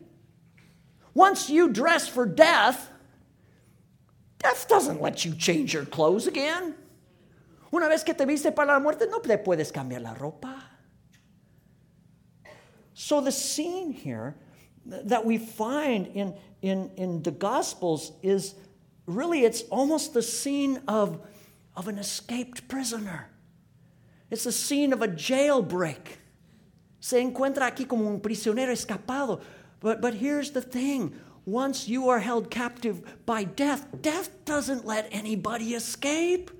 once 1.13 1.49
you 1.49 1.67
dress 1.69 2.07
for 2.07 2.27
death, 2.27 2.91
Death 4.39 4.67
doesn't 4.67 5.01
let 5.01 5.25
you 5.25 5.33
change 5.33 5.73
your 5.73 5.85
clothes 5.85 6.27
again. 6.27 6.75
Una 7.73 7.89
vez 7.89 8.03
que 8.03 8.13
te 8.13 8.25
viste 8.25 8.55
para 8.55 8.73
la 8.73 8.79
muerte, 8.79 9.07
no 9.09 9.19
te 9.19 9.37
puedes 9.37 9.71
cambiar 9.71 10.01
la 10.01 10.13
ropa. 10.13 10.63
So 12.93 13.21
the 13.21 13.31
scene 13.31 13.91
here 13.91 14.35
that 14.85 15.25
we 15.25 15.37
find 15.37 16.07
in, 16.07 16.33
in, 16.61 16.91
in 16.95 17.21
the 17.23 17.31
Gospels 17.31 18.13
is 18.23 18.55
really, 19.05 19.43
it's 19.43 19.63
almost 19.63 20.13
the 20.13 20.21
scene 20.21 20.81
of, 20.87 21.19
of 21.75 21.87
an 21.87 21.97
escaped 21.97 22.67
prisoner. 22.67 23.29
It's 24.29 24.45
the 24.45 24.51
scene 24.51 24.93
of 24.93 25.01
a 25.01 25.07
jailbreak. 25.07 26.17
Se 26.99 27.21
encuentra 27.23 27.71
aquí 27.71 27.87
como 27.87 28.07
un 28.07 28.19
prisionero 28.19 28.71
escapado. 28.71 29.41
But, 29.79 30.01
but 30.01 30.15
here's 30.15 30.51
the 30.51 30.61
thing 30.61 31.13
once 31.47 31.87
you 31.87 32.09
are 32.09 32.19
held 32.19 32.51
captive 32.51 33.25
by 33.25 33.45
death, 33.45 33.87
death 34.01 34.29
doesn't 34.43 34.85
let 34.85 35.07
anybody 35.11 35.73
escape. 35.73 36.51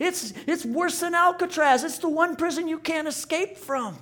It's, 0.00 0.34
it's 0.48 0.64
worse 0.64 0.98
than 0.98 1.14
Alcatraz. 1.14 1.84
It's 1.84 1.98
the 1.98 2.08
one 2.08 2.34
prison 2.34 2.66
you 2.66 2.80
can't 2.80 3.06
escape 3.06 3.56
from. 3.56 3.96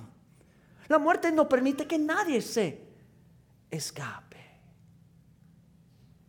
La 0.89 0.97
muerte 0.97 1.29
no 1.29 1.45
permite 1.45 1.87
que 1.87 1.99
nadie 1.99 2.41
se 2.41 2.79
escape. 3.71 4.33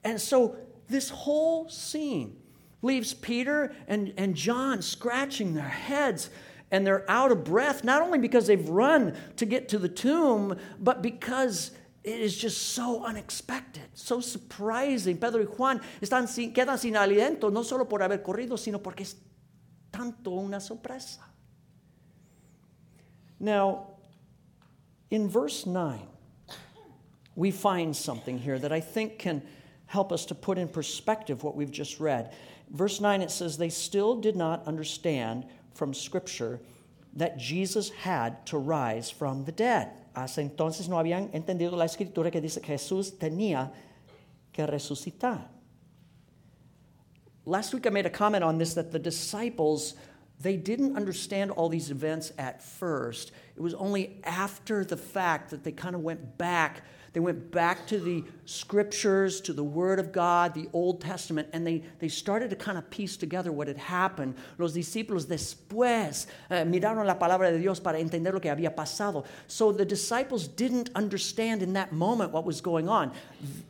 And 0.05 0.21
so 0.21 0.57
this 0.87 1.09
whole 1.09 1.71
scene 1.71 2.37
leaves 2.83 3.15
Peter 3.15 3.75
and, 3.89 4.13
and 4.19 4.35
John 4.35 4.83
scratching 4.83 5.55
their 5.55 5.65
heads 5.65 6.29
and 6.71 6.87
they're 6.87 7.11
out 7.11 7.33
of 7.33 7.45
breath, 7.45 7.83
not 7.83 8.03
only 8.03 8.19
because 8.19 8.47
they've 8.47 8.69
run 8.69 9.17
to 9.37 9.47
get 9.47 9.71
to 9.71 9.79
the 9.79 9.89
tomb, 9.89 10.59
but 10.79 11.01
because 11.01 11.71
it 12.05 12.21
is 12.21 12.37
just 12.37 12.75
so 12.75 13.03
unexpected, 13.03 13.89
so 13.95 14.21
surprising. 14.21 15.17
Pedro 15.17 15.41
y 15.41 15.47
Juan 15.47 15.81
están 16.03 16.29
sin, 16.29 16.53
quedan 16.53 16.79
sin 16.79 16.95
aliento, 16.95 17.51
no 17.51 17.63
solo 17.63 17.87
por 17.87 18.01
haber 18.01 18.23
corrido, 18.23 18.59
sino 18.59 18.79
porque 18.79 19.01
es 19.01 19.17
tanto 19.91 20.33
una 20.33 20.61
sorpresa. 20.61 21.21
Now, 23.41 23.95
in 25.11 25.29
verse 25.29 25.65
9, 25.65 25.99
we 27.37 27.51
find 27.51 27.97
something 27.97 28.39
here 28.39 28.59
that 28.59 28.71
I 28.71 28.81
think 28.81 29.19
can 29.19 29.43
help 29.87 30.13
us 30.13 30.27
to 30.27 30.35
put 30.35 30.59
in 30.59 30.69
perspective 30.69 31.43
what 31.43 31.57
we've 31.57 31.71
just 31.71 32.01
read. 32.01 32.35
Verse 32.71 33.01
9, 33.01 33.23
it 33.23 33.31
says, 33.31 33.57
They 33.57 33.71
still 33.71 34.17
did 34.21 34.37
not 34.37 34.67
understand 34.67 35.47
from 35.73 35.95
Scripture 35.95 36.61
that 37.15 37.39
Jesus 37.39 37.89
had 37.91 38.45
to 38.47 38.59
rise 38.59 39.11
from 39.11 39.45
the 39.45 39.53
dead. 39.53 39.91
Hasta 40.15 40.41
entonces 40.41 40.89
no 40.89 40.99
habían 40.99 41.31
entendido 41.33 41.77
la 41.77 41.85
escritura 41.85 42.31
que 42.31 42.41
dice 42.41 42.61
que 42.61 42.79
Jesús 42.79 43.19
tenía 43.19 43.73
que 44.53 44.67
resucitar. 44.67 45.51
Last 47.45 47.75
week 47.75 47.87
I 47.87 47.91
made 47.91 48.07
a 48.07 48.11
comment 48.11 48.43
on 48.43 48.59
this 48.59 48.75
that 48.75 48.91
the 48.91 48.99
disciples 48.99 49.95
they 50.41 50.57
didn't 50.57 50.97
understand 50.97 51.51
all 51.53 51.69
these 51.69 51.91
events 51.91 52.33
at 52.39 52.63
first. 52.63 53.33
It 53.57 53.61
was 53.61 53.75
only 53.75 54.21
after 54.25 54.85
the 54.85 54.97
fact 54.97 55.51
that 55.51 55.63
they 55.63 55.73
kind 55.73 55.95
of 55.95 56.03
went 56.03 56.37
back 56.37 56.83
They 57.15 57.21
went 57.21 57.53
back 57.53 57.87
to 57.87 58.01
the 58.01 58.25
scriptures, 58.45 59.41
to 59.43 59.53
the 59.53 59.63
Word 59.63 60.01
of 60.01 60.11
God, 60.11 60.53
the 60.53 60.69
Old 60.73 61.01
Testament, 61.01 61.49
and 61.53 61.65
they, 61.65 61.85
they 62.01 62.09
started 62.09 62.51
to 62.51 62.57
kind 62.57 62.77
of 62.77 62.91
piece 62.91 63.17
together 63.17 63.53
what 63.53 63.69
had 63.69 63.79
happened. 63.79 64.35
Los 64.59 64.73
discípulos 64.75 65.27
después 65.27 66.27
uh, 66.51 66.65
miraron 66.65 67.07
la 67.07 67.15
palabra 67.15 67.53
de 67.53 67.61
Dios 67.61 67.79
para 67.79 68.01
entender 68.01 68.33
lo 68.33 68.41
que 68.41 68.51
había 68.51 68.75
pasado. 68.75 69.25
So 69.47 69.71
the 69.71 69.85
disciples 69.85 70.49
didn't 70.49 70.91
understand 70.97 71.63
in 71.63 71.75
that 71.75 71.93
moment 71.93 72.33
what 72.33 72.45
was 72.45 72.61
going 72.61 72.89
on. 72.89 73.13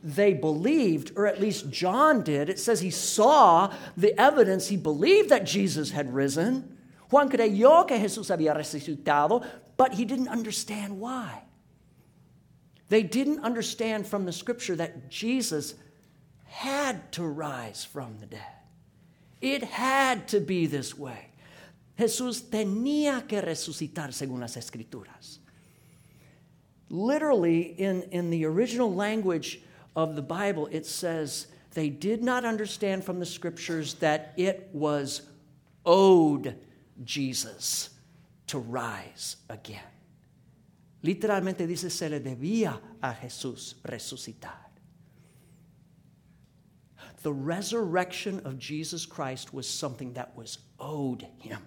They 0.03 0.33
believed, 0.33 1.11
or 1.15 1.27
at 1.27 1.39
least 1.39 1.69
John 1.69 2.23
did. 2.23 2.49
It 2.49 2.59
says 2.59 2.81
he 2.81 2.89
saw 2.89 3.71
the 3.95 4.19
evidence, 4.19 4.69
he 4.69 4.77
believed 4.77 5.29
that 5.29 5.45
Jesus 5.45 5.91
had 5.91 6.11
risen. 6.15 6.75
Juan 7.11 7.29
creyó 7.29 7.87
que 7.87 7.99
Jesús 7.99 8.35
había 8.35 8.55
resucitado, 8.55 9.45
but 9.77 9.93
he 9.93 10.03
didn't 10.03 10.29
understand 10.29 10.99
why. 10.99 11.43
They 12.89 13.03
didn't 13.03 13.43
understand 13.43 14.07
from 14.07 14.25
the 14.25 14.31
scripture 14.31 14.75
that 14.75 15.09
Jesus 15.09 15.75
had 16.45 17.11
to 17.13 17.23
rise 17.23 17.83
from 17.83 18.17
the 18.19 18.25
dead. 18.25 18.41
It 19.41 19.63
had 19.63 20.27
to 20.29 20.39
be 20.39 20.65
this 20.67 20.97
way. 20.97 21.31
Jesús 21.97 22.41
tenía 22.41 23.27
que 23.27 23.41
resucitar 23.41 24.13
según 24.13 24.39
las 24.39 24.55
escrituras. 24.55 25.39
Literally, 26.89 27.61
in, 27.61 28.03
in 28.11 28.29
the 28.29 28.45
original 28.45 28.93
language 28.93 29.61
of 29.95 30.15
the 30.15 30.21
Bible, 30.21 30.67
it 30.71 30.85
says 30.85 31.47
they 31.73 31.89
did 31.89 32.23
not 32.23 32.45
understand 32.45 33.03
from 33.03 33.19
the 33.19 33.25
scriptures 33.25 33.95
that 33.95 34.33
it 34.37 34.69
was 34.71 35.23
owed 35.85 36.55
Jesus 37.03 37.89
to 38.47 38.59
rise 38.59 39.37
again. 39.49 39.81
Literalmente 41.05 41.67
dice, 41.67 41.91
se 41.91 42.09
le 42.09 42.19
debía 42.19 42.81
a 42.99 43.13
Jesús 43.13 43.75
resucitar. 43.83 44.71
The 47.21 47.31
resurrection 47.31 48.41
of 48.43 48.57
Jesus 48.57 49.05
Christ 49.05 49.53
was 49.53 49.69
something 49.69 50.13
that 50.13 50.35
was 50.35 50.57
owed 50.79 51.27
him. 51.37 51.59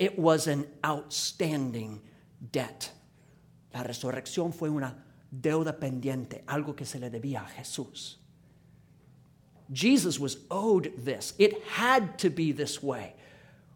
It 0.00 0.18
was 0.18 0.48
an 0.48 0.66
outstanding 0.84 2.00
debt. 2.50 2.90
La 3.72 3.84
resurrección 3.84 4.52
fue 4.52 4.68
una 4.68 4.96
deuda 5.32 5.78
pendiente, 5.78 6.42
algo 6.46 6.76
que 6.76 6.84
se 6.84 6.98
le 6.98 7.08
debía 7.08 7.44
a 7.44 7.60
Jesús. 7.60 8.16
Jesus 9.72 10.18
was 10.18 10.38
owed 10.50 10.92
this. 11.04 11.34
It 11.38 11.62
had 11.68 12.18
to 12.18 12.30
be 12.30 12.50
this 12.50 12.82
way. 12.82 13.14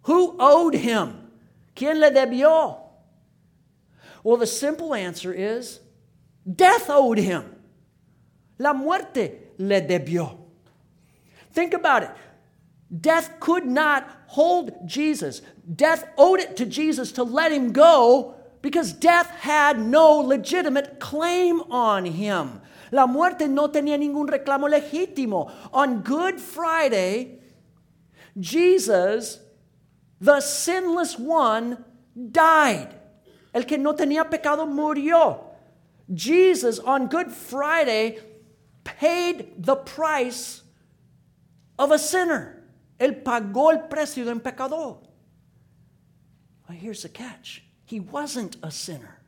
Who 0.03 0.35
owed 0.41 0.75
him? 0.75 1.31
¿Quién 1.77 2.01
le 2.01 2.11
debió? 2.11 2.88
Well, 4.29 4.37
the 4.37 4.47
simple 4.47 4.95
answer 4.95 5.33
is 5.33 5.81
death 6.45 6.91
owed 6.91 7.17
him. 7.17 7.47
La 8.59 8.75
muerte 8.75 9.33
le 9.57 9.81
debió. 9.81 10.37
Think 11.55 11.73
about 11.73 12.03
it. 12.03 12.11
Death 13.01 13.41
could 13.41 13.65
not 13.65 14.07
hold 14.27 14.87
Jesus. 14.87 15.41
Death 15.75 16.07
owed 16.19 16.41
it 16.41 16.59
to 16.59 16.67
Jesus 16.67 17.11
to 17.13 17.23
let 17.23 17.53
him 17.53 17.73
go 17.73 18.35
because 18.61 18.93
death 18.93 19.31
had 19.31 19.81
no 19.81 20.17
legitimate 20.17 21.01
claim 21.01 21.63
on 21.71 22.05
him. 22.05 22.61
La 22.93 23.07
muerte 23.07 23.49
no 23.49 23.69
tenía 23.69 23.97
ningún 23.97 24.29
reclamo 24.29 24.69
legítimo. 24.69 25.51
On 25.73 26.03
Good 26.03 26.39
Friday, 26.39 27.39
Jesus, 28.39 29.39
the 30.21 30.43
sinless 30.43 31.19
one, 31.19 31.83
died. 32.31 32.98
El 33.55 33.65
que 33.65 33.79
no 33.79 33.95
tenía 33.95 34.29
pecado 34.29 34.67
murió. 34.67 35.45
Jesus 36.13 36.79
on 36.79 37.09
Good 37.09 37.31
Friday 37.31 38.19
paid 38.85 39.55
the 39.59 39.77
price 39.77 40.63
of 41.79 41.91
a 41.91 41.99
sinner. 41.99 42.65
Él 42.99 43.23
pagó 43.23 43.73
el 43.73 43.89
precio 43.89 44.25
de 44.25 44.33
un 44.33 44.41
pecador. 44.41 44.99
Well, 46.69 46.77
here's 46.79 47.03
the 47.03 47.09
catch 47.09 47.63
he 47.85 48.01
wasn't 48.01 48.57
a 48.63 48.71
sinner. 48.71 49.19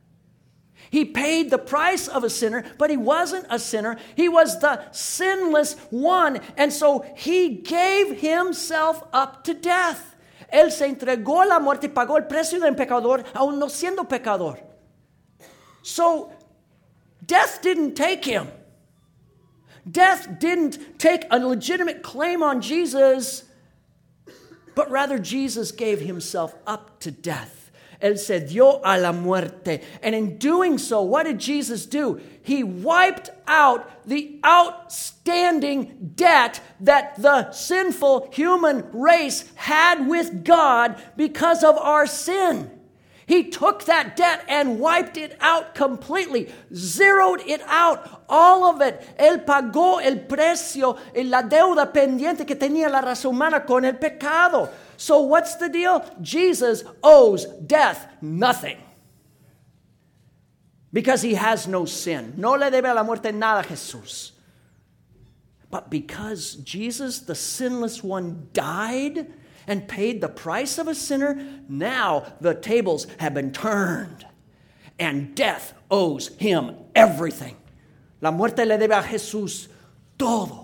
He 0.89 1.05
paid 1.05 1.49
the 1.49 1.57
price 1.57 2.07
of 2.07 2.23
a 2.23 2.29
sinner, 2.29 2.63
but 2.77 2.89
he 2.89 2.97
wasn't 2.97 3.45
a 3.49 3.59
sinner. 3.59 3.97
He 4.15 4.27
was 4.27 4.59
the 4.59 4.91
sinless 4.91 5.75
one. 5.89 6.41
And 6.57 6.73
so 6.73 7.05
he 7.15 7.49
gave 7.49 8.19
himself 8.19 9.03
up 9.13 9.43
to 9.45 9.53
death. 9.53 10.10
Él 10.51 10.71
se 10.71 10.85
entregó 10.85 11.41
a 11.41 11.45
la 11.45 11.59
muerte 11.59 11.87
y 11.87 11.89
pagó 11.89 12.17
el 12.17 12.27
precio 12.27 12.59
del 12.59 12.75
pecador, 12.75 13.23
aún 13.33 13.57
no 13.57 13.69
siendo 13.69 14.03
pecador. 14.07 14.59
So, 15.81 16.31
death 17.25 17.61
didn't 17.61 17.95
take 17.95 18.25
him. 18.25 18.47
Death 19.89 20.39
didn't 20.39 20.99
take 20.99 21.25
a 21.31 21.39
legitimate 21.39 22.03
claim 22.03 22.43
on 22.43 22.61
Jesus, 22.61 23.45
but 24.75 24.91
rather 24.91 25.17
Jesus 25.17 25.71
gave 25.71 26.01
himself 26.01 26.53
up 26.67 26.99
to 26.99 27.11
death. 27.11 27.60
Él 28.01 28.17
se 28.17 28.39
dio 28.39 28.81
a 28.83 28.97
la 28.97 29.11
muerte. 29.11 29.81
And 30.01 30.15
in 30.15 30.37
doing 30.37 30.77
so, 30.77 31.01
what 31.01 31.23
did 31.23 31.39
Jesus 31.39 31.85
do? 31.85 32.19
He 32.43 32.63
wiped 32.63 33.29
out 33.47 34.07
the 34.07 34.39
outstanding 34.43 36.13
debt 36.15 36.59
that 36.79 37.21
the 37.21 37.51
sinful 37.51 38.29
human 38.33 38.89
race 38.91 39.45
had 39.55 40.07
with 40.07 40.43
God 40.43 41.01
because 41.15 41.63
of 41.63 41.77
our 41.77 42.07
sin. 42.07 42.71
He 43.27 43.49
took 43.49 43.85
that 43.85 44.17
debt 44.17 44.43
and 44.49 44.79
wiped 44.79 45.15
it 45.15 45.37
out 45.39 45.73
completely, 45.73 46.51
zeroed 46.73 47.41
it 47.47 47.61
out, 47.65 48.23
all 48.27 48.65
of 48.65 48.81
it. 48.81 48.99
Él 49.17 49.45
pagó 49.45 50.03
el 50.03 50.25
precio, 50.27 50.97
la 51.15 51.43
deuda 51.43 51.93
pendiente 51.93 52.45
que 52.45 52.55
tenía 52.55 52.89
la 52.89 52.99
raza 52.99 53.29
humana 53.29 53.65
con 53.65 53.85
el 53.85 53.93
pecado. 53.93 54.69
So, 55.01 55.21
what's 55.21 55.55
the 55.55 55.67
deal? 55.67 56.05
Jesus 56.21 56.83
owes 57.01 57.45
death 57.45 58.05
nothing. 58.21 58.77
Because 60.93 61.23
he 61.23 61.33
has 61.33 61.67
no 61.67 61.85
sin. 61.85 62.35
No 62.37 62.51
le 62.51 62.69
debe 62.69 62.91
a 62.91 62.93
la 62.93 63.01
muerte 63.01 63.31
nada 63.31 63.67
Jesús. 63.67 64.29
But 65.71 65.89
because 65.89 66.53
Jesus, 66.57 67.17
the 67.17 67.33
sinless 67.33 68.03
one, 68.03 68.49
died 68.53 69.33
and 69.65 69.87
paid 69.87 70.21
the 70.21 70.29
price 70.29 70.77
of 70.77 70.87
a 70.87 70.93
sinner, 70.93 71.33
now 71.67 72.33
the 72.39 72.53
tables 72.53 73.07
have 73.17 73.33
been 73.33 73.51
turned. 73.51 74.27
And 74.99 75.33
death 75.33 75.73
owes 75.89 76.27
him 76.35 76.75
everything. 76.93 77.57
La 78.21 78.29
muerte 78.29 78.63
le 78.65 78.77
debe 78.77 78.99
a 78.99 79.01
Jesús 79.01 79.67
todo. 80.19 80.60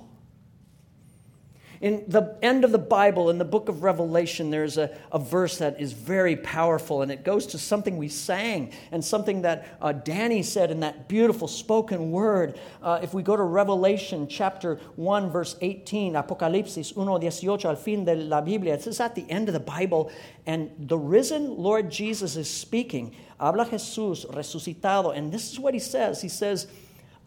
In 1.79 2.05
the 2.07 2.35
end 2.41 2.63
of 2.63 2.71
the 2.71 2.79
Bible, 2.79 3.29
in 3.29 3.37
the 3.37 3.45
book 3.45 3.69
of 3.69 3.83
Revelation, 3.83 4.49
there's 4.49 4.77
a, 4.77 4.97
a 5.11 5.19
verse 5.19 5.59
that 5.59 5.79
is 5.79 5.93
very 5.93 6.35
powerful, 6.35 7.03
and 7.03 7.11
it 7.11 7.23
goes 7.23 7.45
to 7.47 7.59
something 7.59 7.97
we 7.97 8.07
sang 8.07 8.73
and 8.91 9.05
something 9.05 9.43
that 9.43 9.77
uh, 9.79 9.91
Danny 9.91 10.41
said 10.41 10.71
in 10.71 10.79
that 10.79 11.07
beautiful 11.07 11.47
spoken 11.47 12.11
word. 12.11 12.59
Uh, 12.81 12.99
if 13.03 13.13
we 13.13 13.21
go 13.21 13.35
to 13.35 13.43
Revelation 13.43 14.27
chapter 14.27 14.75
1, 14.95 15.29
verse 15.29 15.55
18, 15.61 16.13
Apocalipsis 16.13 16.95
1, 16.95 17.65
al 17.65 17.75
fin 17.75 18.05
de 18.05 18.15
la 18.15 18.41
Biblia, 18.41 18.73
it 18.73 18.81
says 18.81 18.99
at 18.99 19.13
the 19.13 19.29
end 19.29 19.47
of 19.47 19.53
the 19.53 19.59
Bible, 19.59 20.11
and 20.47 20.71
the 20.79 20.97
risen 20.97 21.57
Lord 21.57 21.91
Jesus 21.91 22.35
is 22.35 22.49
speaking. 22.49 23.15
Habla 23.39 23.67
Jesús 23.67 24.25
resucitado, 24.33 25.15
and 25.15 25.31
this 25.31 25.51
is 25.51 25.59
what 25.59 25.75
he 25.75 25.79
says 25.79 26.23
He 26.23 26.29
says, 26.29 26.65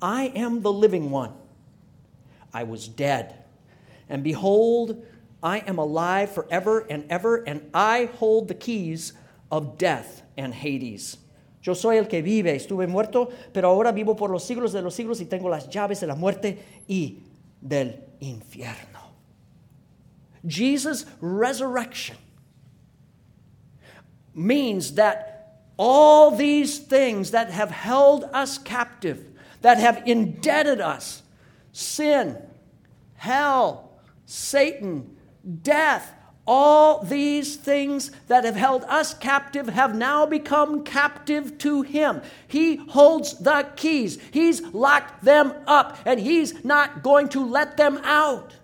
I 0.03 0.33
am 0.35 0.63
the 0.63 0.73
living 0.73 1.11
one. 1.11 1.35
I 2.53 2.65
was 2.65 2.89
dead 2.89 3.40
and 4.11 4.23
behold, 4.23 5.03
I 5.43 5.61
am 5.61 5.79
alive 5.79 6.31
forever 6.31 6.87
and 6.91 7.05
ever, 7.09 7.37
and 7.37 7.71
I 7.73 8.11
hold 8.19 8.49
the 8.49 8.55
keys 8.55 9.15
of 9.51 9.79
death 9.79 10.23
and 10.37 10.53
Hades. 10.53 11.17
Yo 11.63 11.75
soy 11.75 11.99
el 11.99 12.07
que 12.07 12.23
vive, 12.23 12.55
estuve 12.55 12.89
muerto, 12.89 13.31
pero 13.53 13.69
ahora 13.69 13.93
vivo 13.93 14.15
por 14.15 14.31
los 14.31 14.45
siglos 14.47 14.73
de 14.73 14.83
los 14.83 14.95
siglos 14.95 15.21
y 15.21 15.27
tengo 15.27 15.49
las 15.49 15.69
llaves 15.69 16.01
de 16.01 16.07
la 16.07 16.15
muerte 16.15 16.59
y 16.89 17.19
del 17.63 18.01
infierno. 18.21 19.01
Jesus' 20.47 21.05
resurrection 21.21 22.17
means 24.35 24.95
that 24.95 25.61
all 25.77 26.31
these 26.31 26.79
things 26.79 27.31
that 27.33 27.51
have 27.51 27.71
held 27.71 28.25
us 28.33 28.57
captive, 28.57 29.23
that 29.61 29.79
have 29.79 30.03
indebted 30.07 30.81
us, 30.81 31.23
sin, 31.73 32.39
hell, 33.17 33.90
Satan, 34.31 35.17
death, 35.65 36.15
all 36.47 37.03
these 37.03 37.57
things 37.57 38.13
that 38.29 38.45
have 38.45 38.55
held 38.55 38.85
us 38.85 39.13
captive 39.13 39.69
have 39.71 39.97
now 39.97 40.25
become 40.25 40.85
captive 40.85 41.59
to 41.59 41.83
him. 41.83 42.23
He 42.47 42.77
holds 42.77 43.37
the 43.39 43.67
keys, 43.75 44.21
he's 44.31 44.63
locked 44.73 45.25
them 45.25 45.53
up, 45.67 45.99
and 46.07 46.21
he's 46.21 46.65
not 46.65 47.03
going 47.03 47.29
to 47.31 47.45
let 47.45 47.77
them 47.77 47.99
out. 48.05 48.55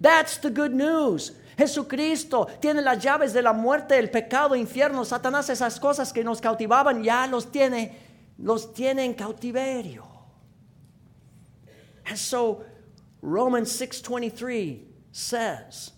That's 0.00 0.36
the 0.36 0.50
good 0.50 0.72
news. 0.72 1.32
Jesucristo 1.58 2.48
tiene 2.60 2.84
las 2.84 3.02
llaves 3.02 3.32
de 3.32 3.42
la 3.42 3.52
muerte, 3.52 3.98
el 3.98 4.10
pecado, 4.10 4.54
infierno, 4.54 5.04
Satanás, 5.04 5.50
esas 5.50 5.80
cosas 5.80 6.12
que 6.12 6.22
nos 6.22 6.40
cautivaban, 6.40 7.02
ya 7.02 7.26
los 7.26 7.46
tiene 7.46 7.96
los 8.38 8.72
tiene 8.72 9.04
en 9.04 9.14
cautiverio. 9.14 10.04
And 12.06 12.16
so 12.16 12.64
Romans 13.26 13.72
6:23 13.72 14.82
says, 15.10 15.90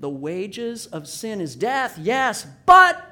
the 0.00 0.10
wages 0.10 0.86
of 0.86 1.08
sin 1.08 1.40
is 1.40 1.56
death, 1.56 1.98
yes, 1.98 2.46
but 2.66 3.04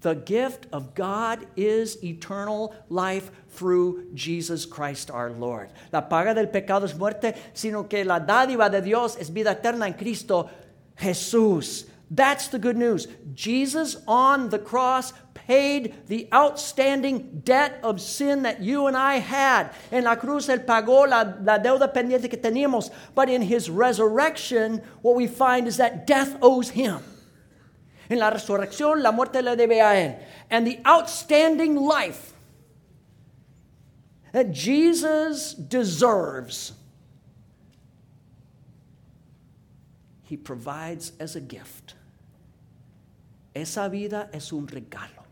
the 0.00 0.16
gift 0.16 0.66
of 0.72 0.94
God 0.94 1.46
is 1.56 2.02
eternal 2.02 2.74
life 2.90 3.30
through 3.50 4.12
Jesus 4.12 4.66
Christ 4.66 5.08
our 5.08 5.30
Lord. 5.30 5.70
La 5.92 6.02
paga 6.02 6.34
del 6.34 6.48
pecado 6.48 6.84
es 6.84 6.94
muerte, 6.94 7.36
sino 7.54 7.84
que 7.84 8.04
la 8.04 8.18
dádiva 8.18 8.68
de 8.70 8.82
Dios 8.82 9.16
es 9.16 9.30
vida 9.30 9.52
eterna 9.52 9.86
en 9.86 9.94
Cristo 9.94 10.50
Jesús. 10.98 11.86
That's 12.10 12.48
the 12.48 12.58
good 12.58 12.76
news. 12.76 13.06
Jesus 13.34 13.96
on 14.08 14.50
the 14.50 14.58
cross 14.58 15.12
paid 15.46 15.94
the 16.08 16.28
outstanding 16.32 17.42
debt 17.44 17.78
of 17.82 18.00
sin 18.00 18.42
that 18.42 18.60
you 18.60 18.86
and 18.86 18.96
I 18.96 19.16
had. 19.16 19.70
En 19.90 20.04
la 20.04 20.16
cruz, 20.16 20.48
Él 20.48 20.64
pagó 20.64 21.08
la, 21.08 21.34
la 21.42 21.58
deuda 21.58 21.92
pendiente 21.92 22.30
que 22.30 22.38
teníamos. 22.38 22.90
But 23.14 23.28
in 23.28 23.42
His 23.42 23.68
resurrection, 23.70 24.82
what 25.02 25.14
we 25.14 25.26
find 25.26 25.66
is 25.66 25.76
that 25.76 26.06
death 26.06 26.36
owes 26.40 26.70
Him. 26.70 27.00
En 28.10 28.18
la 28.18 28.30
resurrección, 28.30 29.02
la 29.02 29.12
muerte 29.12 29.42
le 29.42 29.56
debe 29.56 29.80
a 29.80 29.94
Él. 29.94 30.18
And 30.50 30.66
the 30.66 30.80
outstanding 30.86 31.76
life 31.76 32.32
that 34.32 34.52
Jesus 34.52 35.54
deserves, 35.54 36.72
He 40.22 40.36
provides 40.36 41.12
as 41.20 41.36
a 41.36 41.40
gift. 41.40 41.94
Esa 43.54 43.88
vida 43.88 44.28
es 44.32 44.52
un 44.52 44.66
regalo 44.66 45.23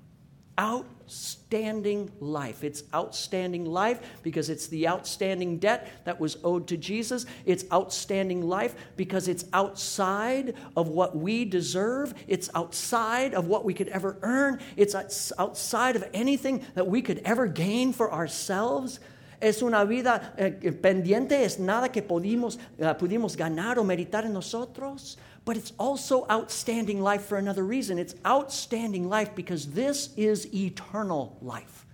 outstanding 0.59 2.11
life. 2.21 2.63
It's 2.65 2.85
outstanding 2.95 3.65
life 3.65 4.01
because 4.23 4.51
it's 4.51 4.67
the 4.69 4.89
outstanding 4.89 5.59
debt 5.59 5.89
that 6.05 6.21
was 6.21 6.37
owed 6.45 6.69
to 6.69 6.77
Jesus. 6.77 7.27
It's 7.47 7.65
outstanding 7.73 8.47
life 8.49 8.75
because 8.97 9.29
it's 9.29 9.45
outside 9.53 10.55
of 10.77 10.89
what 10.89 11.17
we 11.17 11.45
deserve. 11.45 12.15
It's 12.29 12.51
outside 12.55 13.35
of 13.35 13.47
what 13.47 13.65
we 13.65 13.75
could 13.75 13.89
ever 13.89 14.17
earn. 14.23 14.61
It's 14.77 14.95
outside 15.39 15.97
of 15.97 16.05
anything 16.13 16.65
that 16.75 16.87
we 16.87 17.03
could 17.03 17.21
ever 17.25 17.47
gain 17.47 17.93
for 17.93 18.13
ourselves. 18.13 19.01
Es 19.41 19.61
una 19.61 19.85
vida 19.85 20.35
eh, 20.39 20.71
pendiente, 20.71 21.43
es 21.43 21.59
nada 21.59 21.89
que 21.89 22.01
pudimos, 22.01 22.61
uh, 22.79 22.95
pudimos 22.97 23.37
ganar 23.37 23.77
o 23.77 23.83
meritar 23.83 24.25
en 24.25 24.33
nosotros. 24.33 25.19
But 25.45 25.57
it's 25.57 25.73
also 25.79 26.27
outstanding 26.31 27.01
life 27.01 27.25
for 27.25 27.37
another 27.37 27.65
reason. 27.65 27.99
It's 27.99 28.15
outstanding 28.25 29.09
life 29.09 29.35
because 29.35 29.73
this 29.73 30.11
is 30.17 30.53
eternal 30.55 31.37
life. 31.43 31.85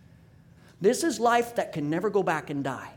This 0.80 1.02
is 1.02 1.18
life 1.18 1.56
that 1.56 1.72
can 1.72 1.88
never 1.88 2.10
go 2.10 2.22
back 2.22 2.50
and 2.50 2.62
die. 2.62 2.92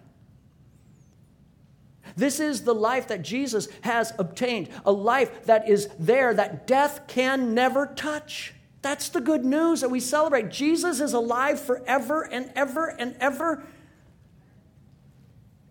This 2.16 2.40
is 2.40 2.64
the 2.64 2.76
life 2.76 3.08
that 3.08 3.22
Jesus 3.22 3.68
has 3.82 4.14
obtained, 4.20 4.70
a 4.86 4.92
life 4.92 5.46
that 5.46 5.70
is 5.70 5.88
there 5.98 6.34
that 6.34 6.68
death 6.68 7.08
can 7.08 7.54
never 7.54 7.86
touch. 7.86 8.54
That's 8.82 9.10
the 9.10 9.22
good 9.22 9.46
news 9.46 9.82
that 9.82 9.90
we 9.90 10.00
celebrate. 10.00 10.50
Jesus 10.50 11.00
is 11.00 11.14
alive 11.14 11.60
forever 11.60 12.24
and 12.24 12.52
ever 12.56 12.88
and 12.88 13.16
ever, 13.20 13.64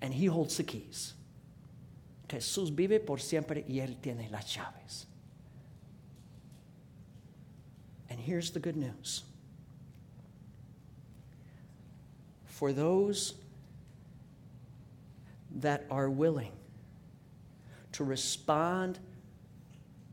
and 0.00 0.14
He 0.14 0.26
holds 0.26 0.56
the 0.56 0.62
keys. 0.62 1.14
Jesús 2.30 2.70
vive 2.70 3.00
por 3.00 3.18
siempre 3.18 3.64
y 3.68 3.80
Él 3.80 3.96
tiene 4.00 4.30
las 4.30 4.54
llaves. 4.54 5.06
And 8.08 8.20
here's 8.20 8.50
the 8.50 8.60
good 8.60 8.76
news 8.76 9.24
for 12.46 12.72
those 12.72 13.34
that 15.56 15.84
are 15.90 16.08
willing 16.08 16.52
to 17.92 18.04
respond 18.04 18.98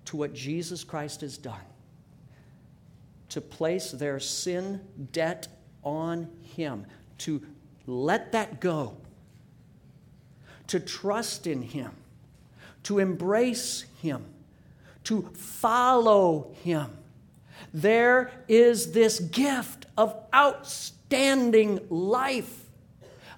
to 0.06 0.17
what 0.17 0.34
Jesus 0.34 0.84
Christ 0.84 1.21
has 1.21 1.38
done, 1.38 1.65
to 3.30 3.41
place 3.41 3.91
their 3.91 4.19
sin 4.19 4.82
debt 5.12 5.47
on 5.84 6.30
Him, 6.56 6.86
to 7.19 7.43
let 7.86 8.32
that 8.32 8.60
go, 8.60 8.97
to 10.67 10.80
trust 10.80 11.45
in 11.45 11.62
Him 11.62 11.91
to 12.88 13.00
embrace 13.00 13.84
Him, 14.02 14.23
to 15.04 15.23
follow 15.34 16.56
Him. 16.63 16.89
There 17.73 18.32
is 18.47 18.93
this 18.93 19.19
gift 19.19 19.88
of 19.97 20.15
outstanding 20.34 21.82
life. 21.89 22.63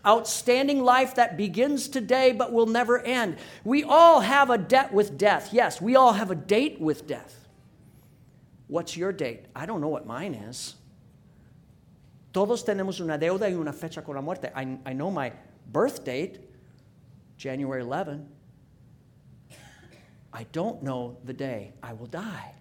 Outstanding 0.05 0.83
life 0.83 1.15
that 1.15 1.35
begins 1.35 1.87
today 1.87 2.31
but 2.31 2.53
will 2.53 2.67
never 2.67 2.99
end. 2.99 3.37
We 3.63 3.83
all 3.83 4.19
have 4.19 4.51
a 4.51 4.57
debt 4.59 4.93
with 4.93 5.17
death. 5.17 5.49
Yes, 5.51 5.81
we 5.81 5.95
all 5.95 6.13
have 6.13 6.29
a 6.29 6.35
date 6.35 6.79
with 6.79 7.07
death. 7.07 7.47
What's 8.67 8.95
your 8.95 9.11
date? 9.11 9.45
I 9.55 9.65
don't 9.65 9.81
know 9.81 9.87
what 9.87 10.05
mine 10.05 10.35
is. 10.35 10.75
Todos 12.33 12.63
tenemos 12.63 13.01
una 13.01 13.17
deuda 13.17 13.49
y 13.49 13.55
una 13.55 13.73
fecha 13.73 14.03
con 14.03 14.13
la 14.13 14.21
muerte. 14.21 14.51
I, 14.55 14.77
I 14.85 14.93
know 14.93 15.09
my 15.09 15.33
birth 15.71 16.05
date, 16.05 16.39
January 17.37 17.81
11. 17.81 18.29
I 20.31 20.43
don't 20.51 20.83
know 20.83 21.17
the 21.23 21.33
day 21.33 21.73
I 21.81 21.93
will 21.93 22.07
die. 22.07 22.53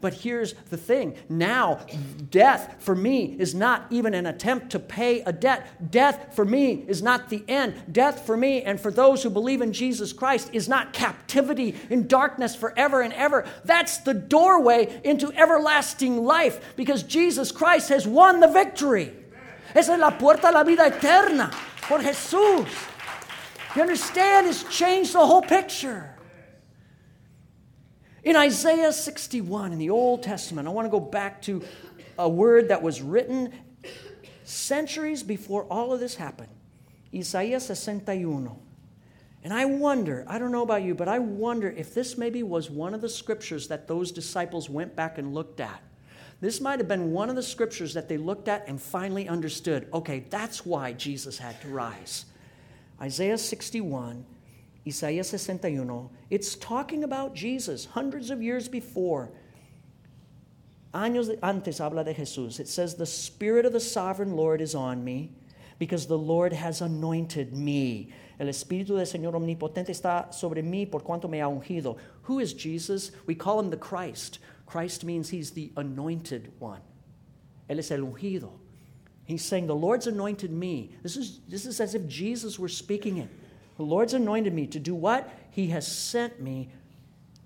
But 0.00 0.14
here's 0.14 0.52
the 0.70 0.76
thing 0.76 1.16
now, 1.28 1.86
death 2.30 2.76
for 2.80 2.94
me 2.94 3.36
is 3.38 3.54
not 3.54 3.86
even 3.90 4.14
an 4.14 4.26
attempt 4.26 4.70
to 4.70 4.78
pay 4.78 5.20
a 5.20 5.32
debt. 5.32 5.90
Death 5.90 6.34
for 6.34 6.44
me 6.44 6.84
is 6.88 7.02
not 7.02 7.28
the 7.28 7.44
end. 7.48 7.74
Death 7.92 8.26
for 8.26 8.36
me 8.36 8.62
and 8.62 8.80
for 8.80 8.90
those 8.90 9.22
who 9.22 9.30
believe 9.30 9.62
in 9.62 9.72
Jesus 9.72 10.12
Christ 10.12 10.50
is 10.52 10.68
not 10.68 10.92
captivity 10.92 11.76
in 11.88 12.08
darkness 12.08 12.54
forever 12.54 13.00
and 13.00 13.12
ever. 13.14 13.46
That's 13.64 13.98
the 13.98 14.14
doorway 14.14 15.00
into 15.04 15.32
everlasting 15.32 16.24
life 16.24 16.74
because 16.76 17.02
Jesus 17.02 17.52
Christ 17.52 17.88
has 17.88 18.06
won 18.06 18.40
the 18.40 18.48
victory. 18.48 19.12
Esa 19.74 19.92
es 19.92 20.00
la 20.00 20.10
puerta 20.10 20.50
a 20.50 20.52
la 20.52 20.64
vida 20.64 20.86
eterna 20.86 21.50
por 21.82 22.00
Jesús. 22.00 22.95
You 23.76 23.82
understand? 23.82 24.46
It's 24.46 24.64
changed 24.64 25.12
the 25.12 25.26
whole 25.26 25.42
picture. 25.42 26.16
In 28.24 28.34
Isaiah 28.34 28.90
61 28.90 29.70
in 29.72 29.78
the 29.78 29.90
Old 29.90 30.22
Testament, 30.22 30.66
I 30.66 30.70
want 30.70 30.86
to 30.86 30.90
go 30.90 30.98
back 30.98 31.42
to 31.42 31.62
a 32.18 32.26
word 32.26 32.68
that 32.68 32.82
was 32.82 33.02
written 33.02 33.52
centuries 34.44 35.22
before 35.22 35.64
all 35.64 35.92
of 35.92 36.00
this 36.00 36.14
happened. 36.14 36.48
Isaiah 37.14 37.60
61. 37.60 38.50
And 39.44 39.52
I 39.52 39.66
wonder, 39.66 40.24
I 40.26 40.38
don't 40.38 40.52
know 40.52 40.62
about 40.62 40.82
you, 40.82 40.94
but 40.94 41.06
I 41.06 41.18
wonder 41.18 41.70
if 41.70 41.92
this 41.92 42.16
maybe 42.16 42.42
was 42.42 42.70
one 42.70 42.94
of 42.94 43.02
the 43.02 43.10
scriptures 43.10 43.68
that 43.68 43.86
those 43.86 44.10
disciples 44.10 44.70
went 44.70 44.96
back 44.96 45.18
and 45.18 45.34
looked 45.34 45.60
at. 45.60 45.82
This 46.40 46.62
might 46.62 46.78
have 46.78 46.88
been 46.88 47.12
one 47.12 47.28
of 47.28 47.36
the 47.36 47.42
scriptures 47.42 47.92
that 47.92 48.08
they 48.08 48.16
looked 48.16 48.48
at 48.48 48.66
and 48.68 48.80
finally 48.80 49.28
understood 49.28 49.86
okay, 49.92 50.24
that's 50.30 50.64
why 50.64 50.94
Jesus 50.94 51.36
had 51.36 51.60
to 51.60 51.68
rise. 51.68 52.24
Isaiah 53.00 53.38
61, 53.38 54.24
Isaiah 54.86 55.24
61, 55.24 56.08
it's 56.30 56.54
talking 56.54 57.04
about 57.04 57.34
Jesus 57.34 57.86
hundreds 57.86 58.30
of 58.30 58.42
years 58.42 58.68
before. 58.68 59.30
Años 60.94 61.36
antes 61.42 61.78
habla 61.78 62.04
de 62.04 62.14
Jesús. 62.14 62.58
It 62.58 62.68
says, 62.68 62.94
The 62.94 63.04
Spirit 63.04 63.66
of 63.66 63.72
the 63.72 63.80
sovereign 63.80 64.34
Lord 64.34 64.62
is 64.62 64.74
on 64.74 65.04
me 65.04 65.32
because 65.78 66.06
the 66.06 66.16
Lord 66.16 66.54
has 66.54 66.80
anointed 66.80 67.52
me. 67.52 68.12
El 68.38 68.46
Espíritu 68.46 68.96
del 68.96 69.06
Señor 69.06 69.34
Omnipotente 69.34 69.90
está 69.90 70.32
sobre 70.32 70.62
mí 70.62 70.90
por 70.90 71.00
cuanto 71.00 71.28
me 71.28 71.38
ha 71.40 71.48
ungido. 71.48 71.98
Who 72.22 72.38
is 72.38 72.54
Jesus? 72.54 73.12
We 73.26 73.34
call 73.34 73.60
him 73.60 73.70
the 73.70 73.76
Christ. 73.76 74.38
Christ 74.64 75.04
means 75.04 75.28
he's 75.28 75.50
the 75.50 75.70
anointed 75.76 76.52
one. 76.58 76.80
Él 77.68 77.78
es 77.78 77.90
el 77.90 78.00
ungido. 78.00 78.52
He's 79.26 79.44
saying, 79.44 79.66
The 79.66 79.74
Lord's 79.74 80.06
anointed 80.06 80.52
me. 80.52 80.92
This 81.02 81.16
is, 81.16 81.40
this 81.48 81.66
is 81.66 81.80
as 81.80 81.94
if 81.94 82.06
Jesus 82.06 82.58
were 82.58 82.68
speaking 82.68 83.18
it. 83.18 83.28
The 83.76 83.82
Lord's 83.82 84.14
anointed 84.14 84.54
me 84.54 84.66
to 84.68 84.78
do 84.78 84.94
what? 84.94 85.28
He 85.50 85.68
has 85.68 85.86
sent 85.86 86.40
me 86.40 86.70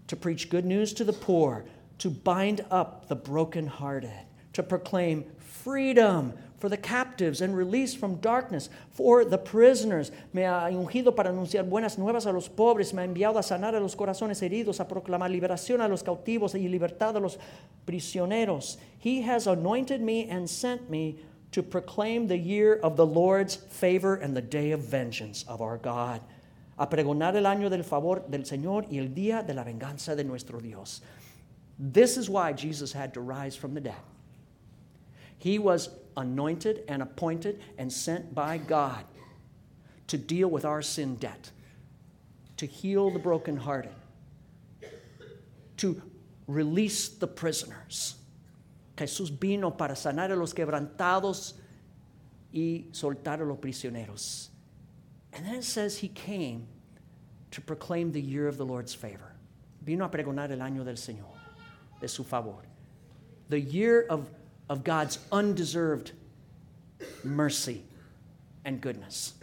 to 0.07 0.17
preach 0.17 0.51
good 0.51 0.65
news 0.65 0.93
to 0.95 1.05
the 1.05 1.13
poor, 1.13 1.65
to 1.99 2.11
bind 2.11 2.65
up 2.71 3.09
the 3.09 3.17
brokenhearted, 3.17 4.13
to 4.53 4.63
proclaim 4.63 5.25
freedom 5.39 6.35
for 6.59 6.69
the 6.69 6.77
captives 6.77 7.41
and 7.41 7.57
release 7.57 7.95
from 7.95 8.17
darkness 8.17 8.69
for 8.93 9.25
the 9.25 9.39
prisoners. 9.39 10.13
Me 10.35 10.43
ha 10.43 10.69
ungido 10.71 11.17
para 11.17 11.31
anunciar 11.31 11.65
buenas 11.65 11.97
nuevas 11.97 12.27
a 12.27 12.33
los 12.33 12.49
pobres, 12.49 12.93
me 12.93 13.03
ha 13.03 13.07
enviado 13.07 13.39
a 13.39 13.43
sanar 13.43 13.75
a 13.75 13.81
los 13.81 13.97
corazones 13.97 14.43
heridos, 14.43 14.79
a 14.79 14.87
proclamar 14.87 15.31
liberación 15.31 15.81
a 15.81 15.89
los 15.89 16.03
cautivos 16.03 16.55
y 16.55 16.69
libertad 16.69 17.17
a 17.17 17.21
los 17.21 17.39
prisioneros. 17.87 18.79
He 18.99 19.23
has 19.23 19.47
anointed 19.47 20.03
me 20.03 20.29
and 20.29 20.49
sent 20.49 20.91
me 20.91 21.17
to 21.53 21.63
proclaim 21.63 22.27
the 22.27 22.39
year 22.39 22.77
of 22.77 22.97
the 22.97 23.07
Lord's 23.07 23.57
favor 23.57 24.15
and 24.15 24.37
the 24.37 24.43
day 24.43 24.71
of 24.71 24.81
vengeance 24.81 25.45
of 25.49 25.61
our 25.61 25.79
God, 25.79 26.21
a 26.79 26.87
pregonar 26.87 27.35
el 27.35 27.45
año 27.45 27.69
del 27.69 27.83
favor 27.83 28.23
del 28.31 28.43
Señor 28.43 28.87
y 28.91 28.99
el 28.99 29.09
día 29.09 29.47
de 29.47 29.55
la 29.55 29.65
venganza 29.65 30.17
de 30.17 30.25
nuestro 30.25 30.61
Dios. 30.61 31.01
This 31.79 32.17
is 32.17 32.29
why 32.31 32.53
Jesus 32.53 32.93
had 32.93 33.15
to 33.15 33.21
rise 33.21 33.57
from 33.57 33.75
the 33.75 33.81
dead. 33.81 33.95
He 35.39 35.59
was 35.59 35.89
anointed 36.17 36.85
and 36.87 37.03
appointed 37.03 37.61
and 37.79 37.93
sent 37.93 38.35
by 38.35 38.59
God 38.59 39.05
to 40.09 40.19
deal 40.19 40.49
with 40.49 40.65
our 40.65 40.83
sin 40.83 41.17
debt, 41.17 41.51
to 42.59 42.67
heal 42.67 43.11
the 43.11 43.19
brokenhearted, 43.19 43.95
to 45.79 46.03
release 46.47 47.09
the 47.09 47.27
prisoners. 47.27 48.17
Jesús 49.01 49.31
vino 49.31 49.71
para 49.71 49.97
sanar 49.97 50.31
a 50.31 50.37
los 50.37 50.53
quebrantados 50.53 51.55
y 52.53 52.89
soltar 52.93 53.41
a 53.41 53.45
los 53.45 53.59
prisioneros. 53.59 54.51
And 55.33 55.47
then 55.47 55.55
it 55.55 55.65
says 55.65 55.99
he 55.99 56.09
came 56.09 56.67
to 57.53 57.63
proclaim 57.63 58.13
the 58.13 58.21
year 58.21 58.47
of 58.47 58.59
the 58.59 58.67
Lord's 58.67 58.95
favor. 58.95 59.33
Vino 59.83 60.05
a 60.05 60.09
pregonar 60.11 60.51
el 60.51 60.59
año 60.59 60.85
del 60.85 60.97
Señor, 60.97 61.33
de 62.01 62.09
su 62.09 62.25
favor. 62.25 62.63
The 63.49 63.61
year 63.61 64.07
of, 64.11 64.29
of 64.69 64.85
God's 64.85 65.19
undeserved 65.33 66.13
mercy 67.25 67.83
and 68.67 68.83
goodness. 68.83 69.35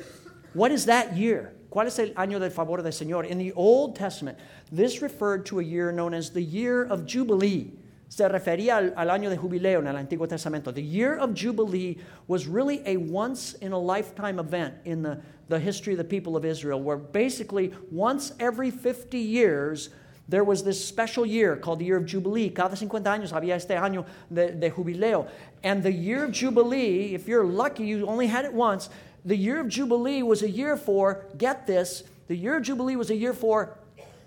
What 0.54 0.72
is 0.72 0.86
that 0.86 1.18
year? 1.18 1.54
¿Cuál 1.72 1.88
es 1.88 1.98
el 1.98 2.10
año 2.10 2.40
del 2.40 2.52
favor 2.52 2.84
del 2.84 2.92
Señor? 2.92 3.26
In 3.26 3.40
the 3.40 3.54
Old 3.54 3.96
Testament, 3.96 4.38
this 4.72 5.02
referred 5.02 5.48
to 5.48 5.60
a 5.60 5.64
year 5.64 5.92
known 5.92 6.14
as 6.14 6.30
the 6.30 6.44
year 6.44 6.84
of 6.84 7.08
Jubilee. 7.08 7.72
Se 8.10 8.28
refería 8.28 8.78
al, 8.78 8.94
al, 8.96 9.10
año 9.10 9.30
de 9.30 9.38
jubileo 9.38 9.80
en 9.80 9.88
el 9.88 9.98
Antiguo 9.98 10.28
Testamento. 10.28 10.72
The 10.72 10.82
year 10.82 11.18
of 11.18 11.34
Jubilee 11.36 11.98
was 12.28 12.48
really 12.48 12.82
a 12.86 12.98
once 12.98 13.54
in 13.56 13.74
a 13.74 13.78
lifetime 13.78 14.40
event 14.40 14.76
in 14.86 15.02
the, 15.02 15.20
the 15.50 15.60
history 15.60 15.94
of 15.94 15.98
the 15.98 16.06
people 16.06 16.38
of 16.38 16.46
Israel, 16.46 16.82
where 16.82 16.98
basically 16.98 17.74
once 17.92 18.34
every 18.40 18.72
50 18.72 19.18
years 19.18 19.90
there 20.30 20.44
was 20.44 20.64
this 20.64 20.84
special 20.84 21.26
year 21.26 21.56
called 21.56 21.80
the 21.80 21.86
year 21.86 21.98
of 21.98 22.06
Jubilee. 22.06 22.50
Cada 22.50 22.76
50 22.76 23.10
años 23.10 23.32
había 23.32 23.56
este 23.56 23.72
año 23.72 24.06
de, 24.30 24.52
de 24.52 24.70
jubileo. 24.70 25.28
And 25.64 25.82
the 25.82 25.92
year 25.92 26.26
of 26.26 26.32
Jubilee, 26.32 27.14
if 27.14 27.28
you're 27.28 27.46
lucky, 27.46 27.86
you 27.86 28.06
only 28.06 28.28
had 28.28 28.46
it 28.46 28.54
once. 28.54 28.90
The 29.24 29.38
year 29.38 29.60
of 29.60 29.70
Jubilee 29.70 30.24
was 30.24 30.44
a 30.44 30.50
year 30.50 30.76
for, 30.76 31.26
get 31.38 31.66
this, 31.66 32.04
the 32.28 32.36
year 32.36 32.58
of 32.58 32.64
Jubilee 32.64 32.98
was 32.98 33.10
a 33.10 33.16
year 33.16 33.34
for 33.34 33.78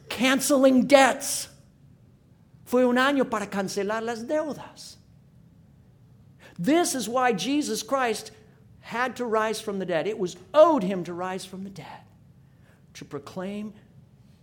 canceling 0.08 0.86
debts. 0.86 1.48
Fue 2.70 2.84
un 2.84 2.98
año 2.98 3.28
para 3.28 3.48
cancelar 3.48 4.00
las 4.00 4.22
deudas. 4.22 4.94
This 6.56 6.94
is 6.94 7.08
why 7.08 7.32
Jesus 7.32 7.82
Christ 7.82 8.30
had 8.78 9.16
to 9.16 9.24
rise 9.24 9.60
from 9.60 9.80
the 9.80 9.84
dead. 9.84 10.06
It 10.06 10.16
was 10.16 10.36
owed 10.54 10.84
him 10.84 11.02
to 11.02 11.12
rise 11.12 11.44
from 11.44 11.64
the 11.64 11.70
dead, 11.70 12.04
to 12.94 13.04
proclaim 13.04 13.72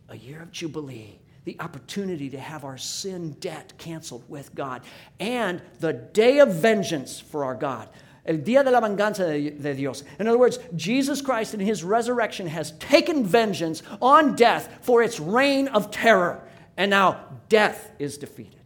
a 0.10 0.18
year 0.18 0.42
of 0.42 0.52
Jubilee, 0.52 1.22
the 1.46 1.56
opportunity 1.62 2.30
to 2.32 2.38
have 2.38 2.66
our 2.66 2.78
sin 2.78 3.32
debt 3.40 3.72
canceled 3.78 4.26
with 4.28 4.54
God, 4.54 4.82
and 5.22 5.62
the 5.80 5.94
day 5.94 6.40
of 6.40 6.54
vengeance 6.54 7.22
for 7.22 7.46
our 7.46 7.56
God. 7.56 7.88
El 8.26 8.40
día 8.40 8.62
de 8.62 8.72
la 8.72 8.82
venganza 8.82 9.26
de, 9.26 9.74
Dios. 9.74 10.04
In 10.20 10.28
other 10.28 10.38
words, 10.38 10.60
Jesus 10.76 11.22
Christ 11.22 11.54
in 11.54 11.62
his 11.62 11.82
resurrection 11.82 12.48
has 12.48 12.74
taken 12.74 13.24
vengeance 13.24 13.84
on 14.02 14.36
death 14.36 14.80
for 14.82 15.02
its 15.02 15.18
reign 15.18 15.70
of 15.70 15.92
terror. 15.92 16.44
And 16.78 16.92
now 16.92 17.26
death 17.50 17.92
is 18.00 18.18
defeated. 18.18 18.62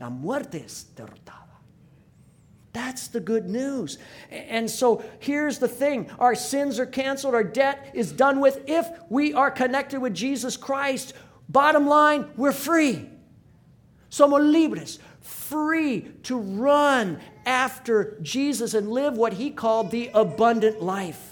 La 0.00 0.08
muerte 0.08 0.62
es 0.64 0.86
derrotada. 0.96 1.42
That's 2.72 3.08
the 3.08 3.20
good 3.20 3.50
news. 3.50 3.98
And 4.30 4.70
so 4.70 5.04
here's 5.18 5.58
the 5.58 5.68
thing 5.68 6.08
our 6.18 6.34
sins 6.34 6.78
are 6.78 6.86
canceled, 6.86 7.34
our 7.34 7.44
debt 7.44 7.90
is 7.94 8.12
done 8.12 8.40
with 8.40 8.62
if 8.66 8.88
we 9.10 9.34
are 9.34 9.50
connected 9.50 10.00
with 10.00 10.14
Jesus 10.14 10.56
Christ. 10.56 11.12
Bottom 11.48 11.86
line, 11.86 12.30
we're 12.36 12.52
free. 12.52 13.08
Somos 14.10 14.50
libres, 14.50 14.98
free 15.20 16.00
to 16.22 16.38
run 16.38 17.20
after 17.44 18.18
Jesus 18.22 18.74
and 18.74 18.90
live 18.90 19.16
what 19.16 19.34
he 19.34 19.50
called 19.50 19.90
the 19.90 20.10
abundant 20.14 20.82
life. 20.82 21.31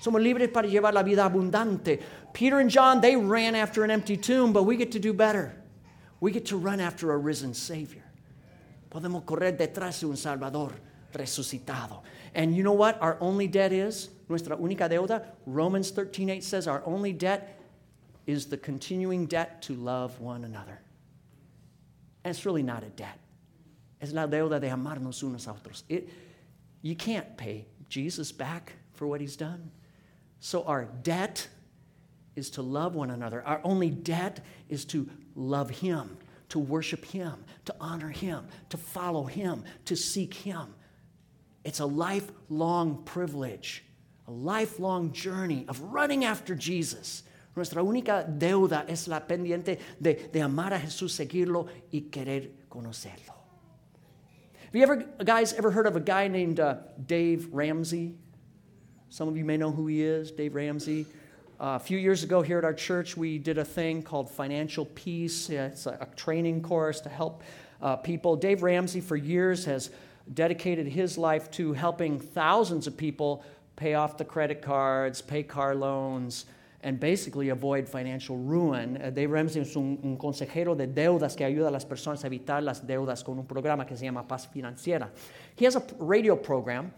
Somos 0.00 0.22
libres 0.22 0.48
para 0.48 0.66
llevar 0.66 0.94
la 0.94 1.02
vida 1.02 1.24
abundante. 1.24 2.00
Peter 2.32 2.58
and 2.58 2.70
John, 2.70 3.00
they 3.00 3.16
ran 3.16 3.54
after 3.54 3.84
an 3.84 3.90
empty 3.90 4.16
tomb, 4.16 4.52
but 4.52 4.64
we 4.64 4.76
get 4.76 4.92
to 4.92 4.98
do 4.98 5.12
better. 5.12 5.54
We 6.20 6.32
get 6.32 6.46
to 6.46 6.56
run 6.56 6.80
after 6.80 7.12
a 7.12 7.18
risen 7.18 7.54
Savior. 7.54 8.02
Podemos 8.90 9.24
correr 9.24 9.56
detrás 9.56 10.00
de 10.00 10.06
un 10.06 10.16
Salvador 10.16 10.72
resucitado. 11.12 12.02
And 12.34 12.56
you 12.56 12.62
know 12.62 12.72
what 12.72 13.00
our 13.02 13.18
only 13.20 13.46
debt 13.46 13.72
is? 13.72 14.08
Nuestra 14.28 14.56
única 14.56 14.88
deuda? 14.88 15.24
Romans 15.46 15.92
13:8 15.92 16.42
says 16.42 16.66
our 16.66 16.82
only 16.86 17.12
debt 17.12 17.60
is 18.26 18.46
the 18.46 18.56
continuing 18.56 19.26
debt 19.26 19.60
to 19.62 19.74
love 19.74 20.18
one 20.20 20.44
another. 20.44 20.80
And 22.24 22.34
it's 22.34 22.46
really 22.46 22.62
not 22.62 22.84
a 22.84 22.90
debt. 22.90 23.18
Es 24.00 24.12
la 24.12 24.26
deuda 24.26 24.60
de 24.60 24.68
amarnos 24.68 25.22
unos 25.22 25.46
a 25.46 25.52
otros. 25.52 25.82
It, 25.88 26.08
you 26.80 26.94
can't 26.94 27.36
pay 27.36 27.66
Jesus 27.88 28.32
back 28.32 28.72
for 28.94 29.06
what 29.06 29.20
he's 29.20 29.36
done. 29.36 29.70
So 30.40 30.64
our 30.64 30.86
debt 30.86 31.46
is 32.34 32.50
to 32.50 32.62
love 32.62 32.94
one 32.94 33.10
another. 33.10 33.46
Our 33.46 33.60
only 33.62 33.90
debt 33.90 34.40
is 34.68 34.84
to 34.86 35.08
love 35.34 35.70
Him, 35.70 36.16
to 36.48 36.58
worship 36.58 37.04
Him, 37.04 37.44
to 37.66 37.74
honor 37.80 38.08
Him, 38.08 38.46
to 38.70 38.76
follow 38.76 39.24
Him, 39.24 39.64
to 39.84 39.94
seek 39.94 40.32
Him. 40.34 40.74
It's 41.62 41.80
a 41.80 41.86
lifelong 41.86 43.02
privilege, 43.04 43.84
a 44.26 44.30
lifelong 44.30 45.12
journey 45.12 45.66
of 45.68 45.80
running 45.82 46.24
after 46.24 46.54
Jesus. 46.54 47.22
Nuestra 47.54 47.82
única 47.82 48.24
deuda 48.38 48.88
es 48.88 49.08
la 49.08 49.20
pendiente 49.20 49.78
de, 50.00 50.14
de 50.32 50.40
amar 50.40 50.72
a 50.72 50.78
Jesús, 50.78 51.12
seguirlo 51.12 51.68
y 51.92 52.04
querer 52.10 52.50
conocerlo. 52.70 53.34
Have 54.64 54.76
you 54.76 54.82
ever, 54.82 54.96
guys, 55.24 55.52
ever 55.52 55.72
heard 55.72 55.86
of 55.86 55.96
a 55.96 56.00
guy 56.00 56.28
named 56.28 56.60
uh, 56.60 56.76
Dave 57.04 57.48
Ramsey? 57.52 58.14
Some 59.12 59.26
of 59.26 59.36
you 59.36 59.44
may 59.44 59.56
know 59.56 59.72
who 59.72 59.88
he 59.88 60.04
is, 60.04 60.30
Dave 60.30 60.54
Ramsey. 60.54 61.04
Uh, 61.60 61.74
a 61.74 61.80
few 61.80 61.98
years 61.98 62.22
ago 62.22 62.42
here 62.42 62.58
at 62.58 62.64
our 62.64 62.72
church, 62.72 63.16
we 63.16 63.38
did 63.38 63.58
a 63.58 63.64
thing 63.64 64.04
called 64.04 64.30
Financial 64.30 64.84
Peace. 64.84 65.50
It's 65.50 65.86
a, 65.86 65.98
a 66.00 66.06
training 66.14 66.62
course 66.62 67.00
to 67.00 67.08
help 67.08 67.42
uh, 67.82 67.96
people. 67.96 68.36
Dave 68.36 68.62
Ramsey, 68.62 69.00
for 69.00 69.16
years, 69.16 69.64
has 69.64 69.90
dedicated 70.32 70.86
his 70.86 71.18
life 71.18 71.50
to 71.50 71.72
helping 71.72 72.20
thousands 72.20 72.86
of 72.86 72.96
people 72.96 73.42
pay 73.74 73.94
off 73.94 74.16
the 74.16 74.24
credit 74.24 74.62
cards, 74.62 75.20
pay 75.20 75.42
car 75.42 75.74
loans, 75.74 76.46
and 76.84 77.00
basically 77.00 77.48
avoid 77.48 77.88
financial 77.88 78.36
ruin. 78.36 78.96
Uh, 79.02 79.10
Dave 79.10 79.32
Ramsey 79.32 79.60
es 79.62 79.74
un, 79.74 79.98
un, 80.04 80.16
consejero 80.18 80.76
de 80.76 80.86
deudas 80.86 81.36
que 81.36 81.44
ayuda 81.44 81.66
a 81.66 81.72
las 81.72 81.84
personas 81.84 82.22
a 82.22 82.28
evitar 82.28 82.62
las 82.62 82.80
deudas 82.82 83.24
con 83.24 83.40
un 83.40 83.46
programa 83.46 83.84
que 83.84 83.96
se 83.96 84.04
llama 84.04 84.22
Paz 84.22 84.46
Financiera. 84.46 85.08
He 85.56 85.66
has 85.66 85.74
a 85.74 85.82
radio 85.98 86.36
program 86.36 86.92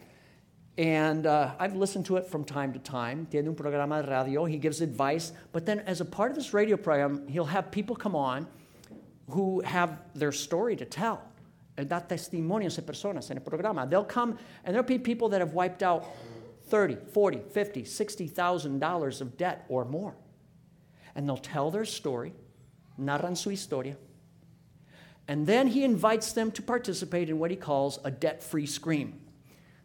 and 0.79 1.27
uh, 1.27 1.53
I've 1.59 1.77
listened 1.77 2.07
to 2.07 2.17
it 2.17 2.27
from 2.27 2.45
time 2.45 2.73
to 2.73 2.79
time. 2.79 3.27
Tiene 3.31 3.49
un 3.49 3.55
programa 3.55 4.03
de 4.03 4.11
radio. 4.11 4.47
He 4.47 4.57
gives 4.57 4.81
advice. 4.81 5.33
But 5.53 5.67
then, 5.67 5.81
as 5.81 6.01
a 6.01 6.05
part 6.05 6.31
of 6.31 6.37
this 6.37 6.55
radio 6.55 6.77
program, 6.77 7.29
he'll 7.29 7.45
have 7.45 7.71
people 7.71 7.95
come 7.95 8.17
on 8.17 8.47
who 9.29 9.61
have 9.61 9.99
their 10.15 10.33
story 10.33 10.77
to 10.77 10.85
tell. 10.85 11.23
Da 11.77 12.01
testimonios 12.01 12.77
de 12.77 12.83
personas 12.83 13.31
en 13.31 13.39
el 13.39 13.43
programa. 13.45 13.87
They'll 13.87 14.05
come, 14.05 14.39
and 14.65 14.75
there'll 14.75 14.87
be 14.87 14.99
people 14.99 15.29
that 15.31 15.41
have 15.41 15.53
wiped 15.53 15.83
out 15.83 16.07
30, 16.69 16.97
40, 17.13 17.41
50, 17.53 17.85
60,000 17.85 18.79
dollars 18.79 19.21
of 19.21 19.37
debt 19.37 19.67
or 19.69 19.85
more. 19.85 20.15
And 21.15 21.29
they'll 21.29 21.37
tell 21.37 21.71
their 21.71 21.85
story, 21.85 22.33
narran 22.99 23.37
su 23.37 23.51
historia. 23.51 23.97
And 25.29 25.47
then 25.47 25.69
he 25.69 25.85
invites 25.85 26.33
them 26.33 26.51
to 26.53 26.63
participate 26.63 27.29
in 27.29 27.39
what 27.39 27.51
he 27.51 27.57
calls 27.57 27.99
a 28.05 28.11
debt 28.11 28.43
free 28.43 28.67
scream. 28.67 29.22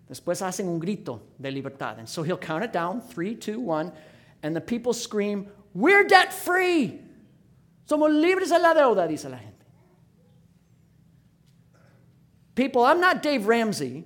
Después 0.09 0.41
hacen 0.41 0.67
un 0.69 0.79
grito 0.79 1.21
de 1.39 1.51
libertad. 1.51 1.99
And 1.99 2.07
so 2.07 2.23
he'll 2.23 2.37
count 2.37 2.63
it 2.63 2.71
down 2.71 3.01
three, 3.01 3.35
two, 3.35 3.59
one, 3.59 3.91
and 4.41 4.55
the 4.55 4.61
people 4.61 4.93
scream, 4.93 5.47
We're 5.73 6.05
debt 6.05 6.33
free. 6.33 7.01
Somos 7.87 8.09
libres 8.09 8.49
de 8.49 8.59
la 8.59 8.73
deuda, 8.73 9.07
dice 9.07 9.25
la 9.25 9.37
gente. 9.37 9.65
People, 12.55 12.83
I'm 12.83 12.99
not 12.99 13.21
Dave 13.21 13.47
Ramsey. 13.47 14.05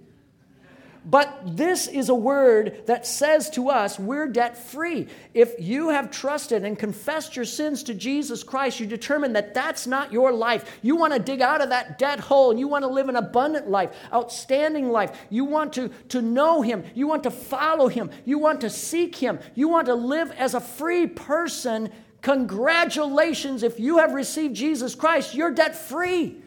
But 1.03 1.57
this 1.57 1.87
is 1.87 2.09
a 2.09 2.15
word 2.15 2.83
that 2.85 3.07
says 3.07 3.49
to 3.51 3.69
us 3.69 3.97
we're 3.97 4.27
debt 4.27 4.55
free. 4.55 5.07
If 5.33 5.55
you 5.57 5.89
have 5.89 6.11
trusted 6.11 6.63
and 6.63 6.77
confessed 6.77 7.35
your 7.35 7.45
sins 7.45 7.81
to 7.83 7.95
Jesus 7.95 8.43
Christ, 8.43 8.79
you 8.79 8.85
determine 8.85 9.33
that 9.33 9.55
that's 9.55 9.87
not 9.87 10.13
your 10.13 10.31
life. 10.31 10.79
You 10.83 10.95
want 10.95 11.13
to 11.13 11.19
dig 11.19 11.41
out 11.41 11.61
of 11.61 11.69
that 11.69 11.97
debt 11.97 12.19
hole 12.19 12.51
and 12.51 12.59
you 12.59 12.67
want 12.67 12.83
to 12.83 12.87
live 12.87 13.09
an 13.09 13.15
abundant 13.15 13.67
life, 13.67 13.95
outstanding 14.13 14.89
life. 14.89 15.19
You 15.31 15.43
want 15.43 15.73
to, 15.73 15.89
to 16.09 16.21
know 16.21 16.61
Him. 16.61 16.83
You 16.93 17.07
want 17.07 17.23
to 17.23 17.31
follow 17.31 17.87
Him. 17.87 18.11
You 18.23 18.37
want 18.37 18.61
to 18.61 18.69
seek 18.69 19.15
Him. 19.15 19.39
You 19.55 19.69
want 19.69 19.87
to 19.87 19.95
live 19.95 20.31
as 20.37 20.53
a 20.53 20.61
free 20.61 21.07
person. 21.07 21.91
Congratulations, 22.21 23.63
if 23.63 23.79
you 23.79 23.97
have 23.97 24.13
received 24.13 24.55
Jesus 24.55 24.93
Christ, 24.93 25.33
you're 25.33 25.49
debt 25.49 25.75
free. 25.75 26.40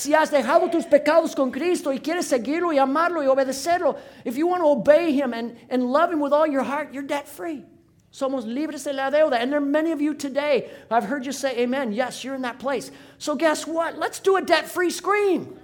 Si 0.00 0.12
has 0.12 0.30
dejado 0.30 0.70
tus 0.70 0.86
pecados 0.86 1.34
con 1.34 1.50
Cristo 1.50 1.92
y 1.92 1.98
quieres 1.98 2.24
seguirlo 2.24 2.72
y 2.72 2.78
amarlo 2.78 3.22
y 3.22 3.26
obedecerlo, 3.26 3.98
if 4.24 4.34
you 4.34 4.46
want 4.46 4.62
to 4.62 4.66
obey 4.66 5.12
Him 5.12 5.34
and, 5.34 5.58
and 5.68 5.92
love 5.92 6.10
Him 6.10 6.20
with 6.20 6.32
all 6.32 6.46
your 6.46 6.62
heart, 6.62 6.94
you're 6.94 7.02
debt 7.02 7.28
free. 7.28 7.66
Somos 8.10 8.46
libres 8.46 8.84
de 8.84 8.94
la 8.94 9.10
deuda. 9.10 9.34
And 9.34 9.52
there 9.52 9.58
are 9.58 9.64
many 9.64 9.92
of 9.92 10.00
you 10.00 10.14
today, 10.14 10.70
I've 10.90 11.04
heard 11.04 11.26
you 11.26 11.32
say 11.32 11.54
amen. 11.58 11.92
Yes, 11.92 12.24
you're 12.24 12.34
in 12.34 12.40
that 12.42 12.58
place. 12.58 12.90
So 13.18 13.34
guess 13.34 13.66
what? 13.66 13.98
Let's 13.98 14.20
do 14.20 14.36
a 14.36 14.42
debt 14.42 14.70
free 14.70 14.88
scream. 14.88 15.54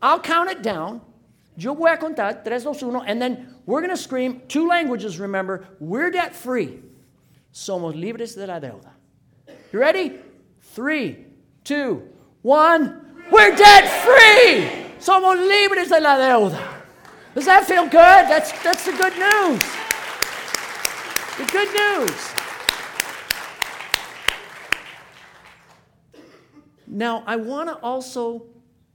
I'll 0.00 0.20
count 0.20 0.48
it 0.48 0.62
down. 0.62 1.02
Yo 1.54 1.74
voy 1.74 1.92
a 1.92 1.98
contar, 1.98 2.42
tres, 2.42 2.64
dos, 2.64 2.82
uno, 2.82 3.02
and 3.02 3.20
then 3.20 3.56
we're 3.66 3.82
going 3.82 3.94
to 3.94 4.02
scream, 4.02 4.40
two 4.48 4.66
languages, 4.66 5.18
remember, 5.18 5.68
we're 5.80 6.10
debt 6.10 6.34
free. 6.34 6.78
Somos 7.52 7.94
libres 7.94 8.36
de 8.36 8.46
la 8.46 8.58
deuda. 8.58 8.92
You 9.70 9.80
ready? 9.80 10.18
Three, 10.62 11.26
two, 11.62 12.08
one. 12.40 13.04
We're 13.30 13.54
debt 13.54 13.88
free. 14.04 14.68
Somos 14.98 15.36
libres 15.36 15.88
de 15.88 16.00
la 16.00 16.16
deuda. 16.16 16.76
Does 17.34 17.44
that 17.44 17.66
feel 17.66 17.84
good? 17.84 17.92
That's, 17.92 18.50
that's 18.62 18.84
the 18.84 18.92
good 18.92 19.12
news. 19.12 19.60
The 21.36 21.44
good 21.52 21.68
news. 21.74 22.38
Now, 26.86 27.22
I 27.26 27.36
want 27.36 27.68
to 27.68 27.76
also 27.76 28.46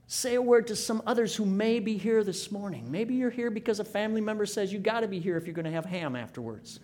say 0.06 0.34
a 0.34 0.42
word 0.42 0.66
to 0.66 0.76
some 0.76 1.02
others 1.06 1.34
who 1.34 1.46
may 1.46 1.80
be 1.80 1.96
here 1.96 2.22
this 2.22 2.52
morning. 2.52 2.90
Maybe 2.90 3.14
you're 3.14 3.30
here 3.30 3.50
because 3.50 3.80
a 3.80 3.84
family 3.84 4.20
member 4.20 4.46
says 4.46 4.72
you 4.72 4.78
got 4.78 5.00
to 5.00 5.08
be 5.08 5.20
here 5.20 5.36
if 5.36 5.46
you're 5.46 5.54
going 5.54 5.64
to 5.64 5.70
have 5.70 5.86
ham 5.86 6.16
afterwards. 6.16 6.80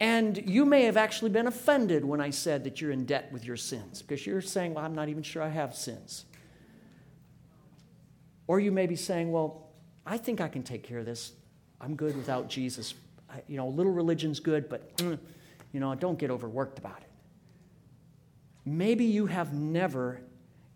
And 0.00 0.38
you 0.48 0.64
may 0.64 0.84
have 0.84 0.96
actually 0.96 1.30
been 1.30 1.46
offended 1.46 2.04
when 2.04 2.22
I 2.22 2.30
said 2.30 2.64
that 2.64 2.80
you're 2.80 2.90
in 2.90 3.04
debt 3.04 3.30
with 3.30 3.44
your 3.44 3.58
sins 3.58 4.00
because 4.00 4.26
you're 4.26 4.40
saying, 4.40 4.74
Well, 4.74 4.84
I'm 4.84 4.94
not 4.94 5.10
even 5.10 5.22
sure 5.22 5.42
I 5.42 5.50
have 5.50 5.74
sins. 5.74 6.24
Or 8.46 8.58
you 8.58 8.72
may 8.72 8.86
be 8.86 8.96
saying, 8.96 9.30
Well, 9.30 9.68
I 10.06 10.16
think 10.16 10.40
I 10.40 10.48
can 10.48 10.62
take 10.62 10.82
care 10.82 10.98
of 10.98 11.06
this. 11.06 11.32
I'm 11.80 11.96
good 11.96 12.16
without 12.16 12.48
Jesus. 12.48 12.94
I, 13.28 13.42
you 13.46 13.58
know, 13.58 13.68
a 13.68 13.70
little 13.70 13.92
religion's 13.92 14.40
good, 14.40 14.68
but, 14.68 14.96
mm, 14.96 15.18
you 15.72 15.80
know, 15.80 15.94
don't 15.94 16.18
get 16.18 16.30
overworked 16.30 16.78
about 16.78 17.00
it. 17.00 17.10
Maybe 18.64 19.04
you 19.04 19.26
have 19.26 19.52
never 19.52 20.20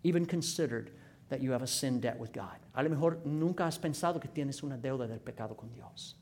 even 0.03 0.25
considered 0.25 0.91
that 1.29 1.41
you 1.41 1.51
have 1.51 1.63
a 1.63 1.67
sin 1.67 1.99
debt 1.99 2.17
with 2.17 2.31
God. 2.31 2.57
A 2.75 2.83
lo 2.83 2.89
mejor 2.89 3.17
nunca 3.25 3.63
has 3.63 3.77
pensado 3.77 4.21
que 4.21 4.29
tienes 4.29 4.63
una 4.63 4.77
deuda 4.77 5.07
del 5.07 5.19
pecado 5.19 5.55
con 5.55 5.71
Dios. 5.73 6.15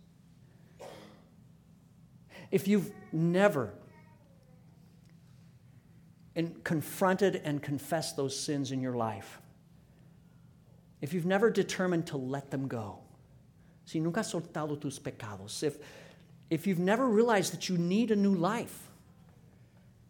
If 2.54 2.68
you've 2.68 2.92
never 3.12 3.74
confronted 6.64 7.42
and 7.44 7.60
confessed 7.60 8.16
those 8.16 8.40
sins 8.40 8.72
in 8.72 8.80
your 8.80 8.94
life, 8.96 9.42
if 11.02 11.14
you've 11.14 11.26
never 11.26 11.50
determined 11.50 12.06
to 12.08 12.18
let 12.18 12.52
them 12.52 12.68
go, 12.68 13.00
si 13.86 14.00
nunca 14.00 14.20
soltado 14.20 14.80
tus 14.80 15.00
pecados, 15.00 15.64
if, 15.64 15.80
if 16.52 16.68
you've 16.68 16.78
never 16.78 17.08
realized 17.08 17.54
that 17.54 17.70
you 17.70 17.78
need 17.80 18.12
a 18.12 18.16
new 18.16 18.36
life, 18.36 18.88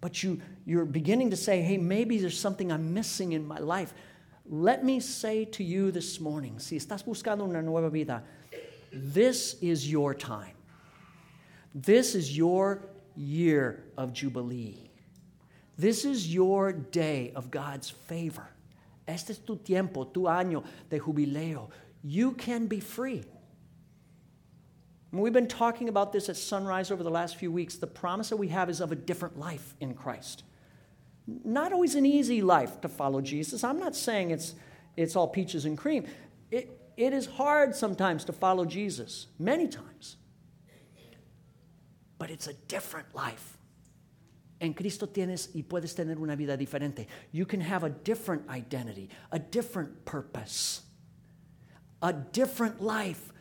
but 0.01 0.21
you, 0.21 0.41
you're 0.65 0.83
beginning 0.83 1.29
to 1.29 1.37
say, 1.37 1.61
hey, 1.61 1.77
maybe 1.77 2.17
there's 2.17 2.37
something 2.37 2.73
I'm 2.73 2.93
missing 2.93 3.31
in 3.31 3.47
my 3.47 3.59
life. 3.59 3.93
Let 4.45 4.83
me 4.83 4.99
say 4.99 5.45
to 5.45 5.63
you 5.63 5.91
this 5.91 6.19
morning, 6.19 6.59
si 6.59 6.75
estás 6.75 7.05
buscando 7.05 7.47
una 7.47 7.61
nueva 7.61 7.89
vida, 7.89 8.21
this 8.91 9.55
is 9.61 9.89
your 9.89 10.13
time. 10.13 10.55
This 11.73 12.15
is 12.15 12.35
your 12.35 12.85
year 13.15 13.83
of 13.97 14.13
Jubilee. 14.13 14.89
This 15.77 16.05
is 16.05 16.33
your 16.33 16.71
day 16.71 17.31
of 17.35 17.49
God's 17.49 17.89
favor. 17.89 18.47
Este 19.07 19.31
es 19.31 19.37
tu 19.39 19.57
tiempo, 19.57 20.05
tu 20.05 20.23
año 20.23 20.63
de 20.89 20.99
jubileo. 20.99 21.69
You 22.03 22.33
can 22.33 22.67
be 22.67 22.79
free. 22.79 23.23
We've 25.11 25.33
been 25.33 25.47
talking 25.47 25.89
about 25.89 26.11
this 26.11 26.27
at 26.29 26.37
Sunrise 26.37 26.89
over 26.89 27.03
the 27.03 27.11
last 27.11 27.35
few 27.35 27.51
weeks. 27.51 27.75
The 27.75 27.87
promise 27.87 28.29
that 28.29 28.37
we 28.37 28.47
have 28.47 28.69
is 28.69 28.81
of 28.81 28.91
a 28.91 28.95
different 28.95 29.37
life 29.37 29.75
in 29.79 29.93
Christ. 29.93 30.43
Not 31.27 31.71
always 31.71 31.93
an 31.95 32.05
easy 32.05 32.41
life 32.41 32.81
to 32.81 32.89
follow 32.89 33.21
Jesus. 33.21 33.63
I'm 33.63 33.79
not 33.79 33.95
saying 33.95 34.31
it's, 34.31 34.55
it's 34.97 35.15
all 35.15 35.27
peaches 35.27 35.65
and 35.65 35.77
cream. 35.77 36.05
It, 36.49 36.79
it 36.97 37.13
is 37.13 37.27
hard 37.27 37.75
sometimes 37.75 38.25
to 38.25 38.33
follow 38.33 38.65
Jesus, 38.65 39.27
many 39.37 39.67
times. 39.67 40.17
But 42.23 42.31
it's 42.31 42.47
a 42.47 42.53
different 42.69 43.13
life. 43.13 43.57
En 44.61 44.73
Cristo 44.73 45.07
tienes 45.07 45.49
y 45.53 45.63
puedes 45.63 45.93
tener 45.93 46.17
una 46.17 46.37
vida 46.37 46.55
diferente. 46.55 47.07
You 47.33 47.45
can 47.45 47.59
have 47.59 47.83
a 47.83 47.89
different 47.89 48.47
identity, 48.49 49.09
a 49.33 49.39
different 49.39 50.05
purpose, 50.05 50.83
a 52.01 52.13
different 52.13 52.79
life 52.79 53.33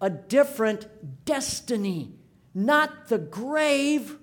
a 0.00 0.10
different 0.10 0.86
destiny, 1.24 2.14
not 2.54 3.08
the 3.08 3.18
grave. 3.18 4.16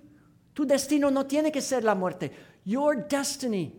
Tu 0.54 0.66
destino 0.66 1.10
no 1.10 1.24
tiene 1.24 1.52
que 1.52 1.62
ser 1.62 1.82
la 1.82 1.96
muerte. 1.96 2.32
Your 2.64 2.96
destiny 2.96 3.74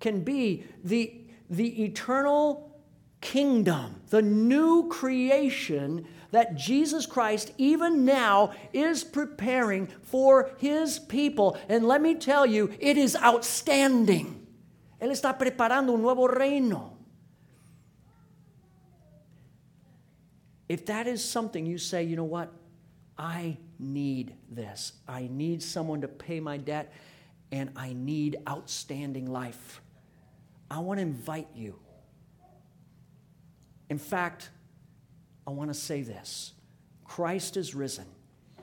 can 0.00 0.22
be 0.22 0.64
the, 0.84 1.24
the 1.48 1.84
eternal 1.84 2.78
kingdom, 3.20 4.02
the 4.10 4.22
new 4.22 4.88
creation 4.88 6.06
that 6.30 6.56
Jesus 6.56 7.06
Christ, 7.06 7.52
even 7.58 8.04
now, 8.04 8.52
is 8.72 9.04
preparing 9.04 9.88
for 10.02 10.50
his 10.58 10.98
people. 10.98 11.56
And 11.68 11.86
let 11.86 12.02
me 12.02 12.14
tell 12.14 12.44
you, 12.44 12.70
it 12.78 12.96
is 12.96 13.16
outstanding. 13.16 14.46
Él 15.00 15.10
está 15.10 15.38
preparando 15.38 15.94
un 15.94 16.02
nuevo 16.02 16.26
reino. 16.26 16.96
If 20.68 20.84
that 20.86 21.06
is 21.06 21.24
something 21.24 21.64
you 21.64 21.78
say, 21.78 22.02
you 22.02 22.16
know 22.16 22.24
what, 22.24 22.52
I 23.16 23.56
need 23.78 24.34
this. 24.50 24.92
I 25.08 25.28
need 25.30 25.62
someone 25.62 26.02
to 26.02 26.08
pay 26.08 26.40
my 26.40 26.58
debt, 26.58 26.92
and 27.50 27.70
I 27.74 27.94
need 27.94 28.36
outstanding 28.46 29.32
life. 29.32 29.80
I 30.70 30.80
want 30.80 30.98
to 30.98 31.02
invite 31.02 31.48
you. 31.54 31.78
In 33.88 33.96
fact, 33.96 34.50
I 35.48 35.50
want 35.50 35.70
to 35.70 35.74
say 35.74 36.02
this 36.02 36.52
Christ 37.06 37.56
is 37.56 37.74
risen. 37.74 38.04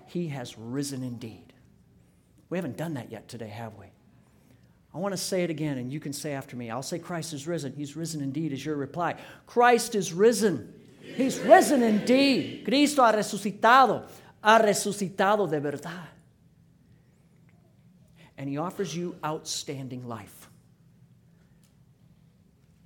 He 0.06 0.28
has 0.28 0.56
risen 0.56 1.02
indeed. 1.02 1.52
We 2.52 2.60
haven't 2.60 2.78
done 2.78 2.94
that 2.94 3.12
yet 3.12 3.28
today, 3.28 3.48
have 3.48 3.74
we? 3.74 3.88
I 4.94 5.00
want 5.00 5.14
to 5.14 5.18
say 5.18 5.44
it 5.44 5.50
again, 5.50 5.80
and 5.80 5.92
you 5.92 6.00
can 6.00 6.14
say 6.14 6.34
after 6.34 6.56
me. 6.56 6.70
I'll 6.70 6.84
say, 6.84 7.00
Christ 7.00 7.34
is 7.34 7.48
risen. 7.48 7.74
He's 7.76 7.96
risen 7.96 8.22
indeed, 8.22 8.54
is 8.54 8.64
your 8.64 8.76
reply. 8.76 9.16
Christ 9.48 9.96
is 9.96 10.14
risen. 10.14 10.72
He's 11.02 11.40
risen 11.40 11.82
indeed. 11.82 12.64
Cristo 12.66 13.02
ha 13.02 13.12
resucitado. 13.12 14.08
Ha 14.44 14.60
resucitado 14.60 15.50
de 15.50 15.60
verdad. 15.60 16.08
And 18.38 18.48
he 18.48 18.60
offers 18.60 18.96
you 18.96 19.16
outstanding 19.26 20.08
life. 20.08 20.50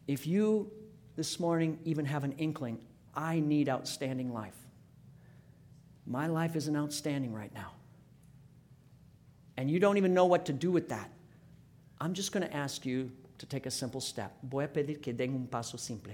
If 0.07 0.25
you 0.25 0.71
this 1.17 1.37
morning 1.37 1.79
even 1.83 2.05
have 2.05 2.23
an 2.23 2.31
inkling, 2.37 2.79
I 3.19 3.41
need 3.41 3.67
outstanding 3.67 4.33
life. 4.33 4.55
My 6.07 6.27
life 6.27 6.55
isn't 6.55 6.75
outstanding 6.75 7.33
right 7.33 7.53
now. 7.53 7.73
And 9.57 9.69
you 9.69 9.77
don't 9.77 9.97
even 9.97 10.13
know 10.13 10.25
what 10.25 10.45
to 10.45 10.53
do 10.53 10.71
with 10.71 10.87
that. 10.87 11.11
I'm 11.99 12.13
just 12.13 12.31
going 12.31 12.47
to 12.47 12.55
ask 12.55 12.85
you 12.85 13.11
to 13.39 13.45
take 13.45 13.65
a 13.65 13.71
simple 13.71 13.99
step. 13.99 14.37
Voy 14.43 14.63
a 14.63 14.67
pedir 14.69 14.95
que 15.01 15.11
den 15.11 15.35
un 15.35 15.47
paso 15.47 15.75
simple 15.75 16.13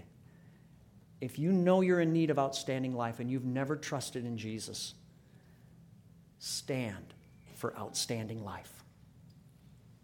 if 1.21 1.39
you 1.39 1.51
know 1.51 1.81
you're 1.81 2.01
in 2.01 2.11
need 2.11 2.29
of 2.29 2.37
outstanding 2.37 2.93
life 2.93 3.19
and 3.19 3.31
you've 3.31 3.45
never 3.45 3.75
trusted 3.75 4.25
in 4.25 4.37
Jesus, 4.37 4.95
stand 6.39 7.13
for 7.55 7.75
outstanding 7.77 8.43
life. 8.43 8.83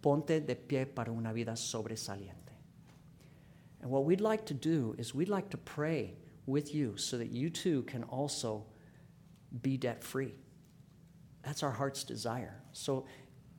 Ponte 0.01 0.39
de 0.39 0.55
pie 0.55 0.85
para 0.85 1.11
una 1.11 1.33
vida 1.33 1.51
sobresaliente. 1.51 2.55
And 3.81 3.91
what 3.91 4.05
we'd 4.05 4.21
like 4.21 4.45
to 4.45 4.53
do 4.53 4.95
is 4.97 5.13
we'd 5.13 5.29
like 5.29 5.49
to 5.49 5.57
pray 5.57 6.15
with 6.45 6.73
you 6.73 6.97
so 6.97 7.17
that 7.17 7.31
you 7.31 7.49
too 7.49 7.83
can 7.83 8.03
also 8.03 8.65
be 9.61 9.77
debt 9.77 10.03
free. 10.03 10.33
That's 11.43 11.63
our 11.63 11.71
heart's 11.71 12.03
desire. 12.03 12.61
So 12.73 13.05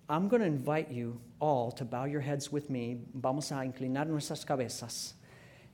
I'm 0.09 0.29
going 0.29 0.41
to 0.41 0.47
invite 0.47 0.91
you 0.91 1.21
all 1.41 1.73
to 1.73 1.85
bow 1.85 2.05
your 2.05 2.21
heads 2.21 2.53
with 2.53 2.71
me. 2.71 2.99
Vamos 3.15 3.51
a 3.51 3.55
inclinar 3.55 4.07
nuestras 4.07 4.45
cabezas. 4.45 5.15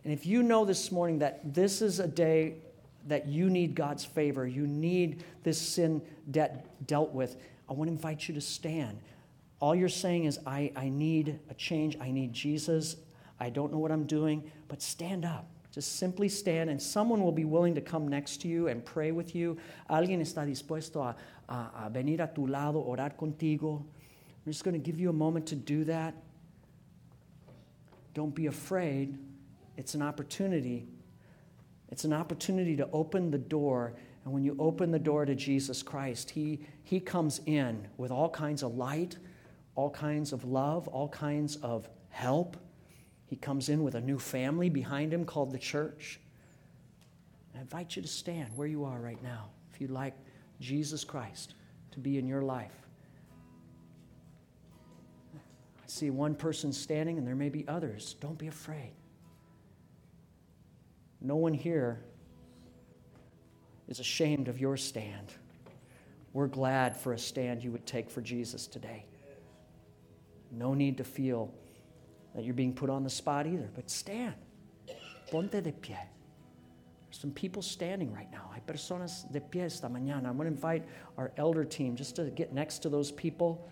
And 0.05 0.13
if 0.13 0.27
you 0.27 0.43
know 0.43 0.65
this 0.65 0.93
morning 0.93 1.19
that 1.19 1.55
this 1.55 1.83
is 1.83 1.99
a 1.99 2.07
day 2.07 2.57
that 3.07 3.27
you 3.27 3.51
need 3.51 3.75
God's 3.75 4.05
favor, 4.05 4.47
you 4.47 4.67
need 4.67 5.25
this 5.43 5.61
sin 5.61 6.03
debt 6.31 6.87
dealt 6.87 7.13
with, 7.13 7.37
I 7.69 7.73
want 7.73 7.89
to 7.89 7.93
invite 7.93 8.29
you 8.29 8.35
to 8.35 8.41
stand. 8.41 9.01
All 9.61 9.75
you're 9.75 9.89
saying 9.89 10.25
is, 10.25 10.39
I, 10.47 10.73
I 10.77 10.89
need 10.89 11.41
a 11.51 11.55
change. 11.55 11.99
I 12.01 12.11
need 12.11 12.33
Jesus. 12.33 12.97
I 13.41 13.51
don't 13.51 13.73
know 13.73 13.79
what 13.79 13.91
I'm 13.91 14.05
doing, 14.05 14.51
but 14.69 14.83
stand 14.83 15.25
up. 15.25 15.49
Just 15.71 15.97
simply 15.99 16.29
stand, 16.29 16.71
and 16.71 16.81
someone 16.81 17.23
will 17.23 17.33
be 17.33 17.45
willing 17.45 17.75
to 17.75 17.81
come 17.81 18.09
next 18.09 18.41
to 18.43 18.49
you 18.49 18.69
and 18.69 18.85
pray 18.85 19.13
with 19.13 19.35
you. 19.35 19.59
Alguien 19.91 20.21
está 20.21 20.47
dispuesto 20.47 21.03
a, 21.03 21.15
a, 21.53 21.87
a 21.87 21.91
venir 21.91 22.23
a 22.23 22.27
tu 22.27 22.47
lado, 22.47 22.83
orar 22.83 23.15
contigo. 23.17 23.85
I'm 24.47 24.53
just 24.53 24.65
going 24.65 24.73
to 24.73 24.81
give 24.81 24.99
you 24.99 25.11
a 25.11 25.13
moment 25.13 25.47
to 25.49 25.55
do 25.55 25.85
that. 25.85 26.15
Don't 28.15 28.35
be 28.35 28.47
afraid. 28.47 29.19
It's 29.77 29.95
an 29.95 30.03
opportunity. 30.03 30.89
It's 31.91 32.05
an 32.05 32.13
opportunity 32.13 32.75
to 32.77 32.89
open 32.93 33.31
the 33.31 33.39
door. 33.39 33.95
And 34.25 34.33
when 34.33 34.43
you 34.43 34.57
open 34.59 34.91
the 34.91 34.99
door 34.99 35.25
to 35.27 35.35
Jesus 35.35 35.83
Christ, 35.83 36.31
He, 36.31 36.61
he 36.83 36.99
comes 36.99 37.41
in 37.47 37.87
with 37.99 38.11
all 38.11 38.31
kinds 38.31 38.63
of 38.63 38.75
light, 38.75 39.19
all 39.75 39.91
kinds 39.91 40.33
of 40.33 40.45
love, 40.45 40.89
all 40.89 41.09
kinds 41.09 41.57
of 41.57 41.89
help. 42.09 42.57
He 43.29 43.37
comes 43.37 43.69
in 43.69 43.85
with 43.85 43.95
a 43.95 44.01
new 44.01 44.19
family 44.19 44.71
behind 44.71 45.13
him 45.13 45.27
called 45.27 45.53
the 45.53 45.59
church. 45.59 46.19
I 47.55 47.61
invite 47.61 47.95
you 47.95 48.03
to 48.03 48.09
stand 48.09 48.57
where 48.57 48.67
you 48.67 48.85
are 48.85 48.99
right 48.99 49.23
now 49.23 49.51
if 49.73 49.81
you'd 49.81 49.91
like 49.91 50.15
Jesus 50.61 51.05
Christ 51.05 51.55
to 51.91 52.01
be 52.01 52.17
in 52.19 52.27
your 52.27 52.41
life. 52.41 52.73
I 55.35 55.39
see 55.87 56.09
one 56.09 56.35
person 56.35 56.73
standing, 56.73 57.19
and 57.19 57.27
there 57.27 57.37
may 57.37 57.51
be 57.51 57.69
others. 57.69 58.17
Don't 58.21 58.39
be 58.39 58.47
afraid. 58.47 58.93
No 61.21 61.37
one 61.37 61.53
here 61.53 62.01
is 63.89 64.01
ashamed 64.01 64.49
of 64.49 64.59
your 64.59 64.77
stand. 64.79 65.35
We're 66.33 66.47
glad 66.47 66.97
for 66.97 67.13
a 67.13 67.19
stand 67.19 67.63
you 67.63 67.73
would 67.73 67.87
take 67.87 68.11
for 68.11 68.23
Jesus 68.23 68.67
today. 68.67 69.05
No 70.51 70.73
need 70.73 70.97
to 70.97 71.05
feel 71.05 71.53
that 72.39 72.45
you're 72.45 72.55
being 72.55 72.73
put 72.73 72.89
on 72.89 73.03
the 73.03 73.11
spot 73.11 73.49
either, 73.49 73.69
but 73.75 73.91
stand. 73.91 74.35
Ponte 75.29 75.61
de 75.61 75.73
pie. 75.73 76.07
There's 77.05 77.19
some 77.19 77.33
people 77.33 77.63
standing 77.63 78.13
right 78.13 78.31
now. 78.31 78.53
Hay 78.55 78.63
personas 78.65 79.29
de 79.33 79.41
pie 79.41 79.63
esta 79.63 79.89
mañana. 79.89 80.29
I'm 80.29 80.37
going 80.37 80.47
to 80.47 80.55
invite 80.55 80.85
our 81.17 81.33
elder 81.37 81.65
team 81.65 81.97
just 81.97 82.15
to 82.15 82.27
get 82.27 82.53
next 82.53 82.79
to 82.79 82.89
those 82.89 83.11
people. 83.11 83.69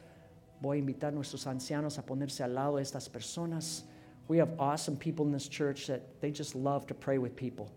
Voy 0.61 0.79
a 0.79 0.83
invitar 0.83 1.11
a 1.11 1.13
nuestros 1.13 1.45
ancianos 1.47 1.97
a 1.99 2.03
ponerse 2.03 2.41
al 2.41 2.51
lado 2.51 2.75
de 2.75 2.83
estas 2.83 3.09
personas. 3.09 3.83
We 4.27 4.37
have 4.39 4.51
awesome 4.59 4.97
people 4.97 5.25
in 5.27 5.31
this 5.31 5.47
church 5.47 5.87
that 5.87 6.21
they 6.21 6.33
just 6.33 6.57
love 6.57 6.89
to 6.89 6.95
pray 6.95 7.19
with 7.19 7.37
people. 7.37 7.71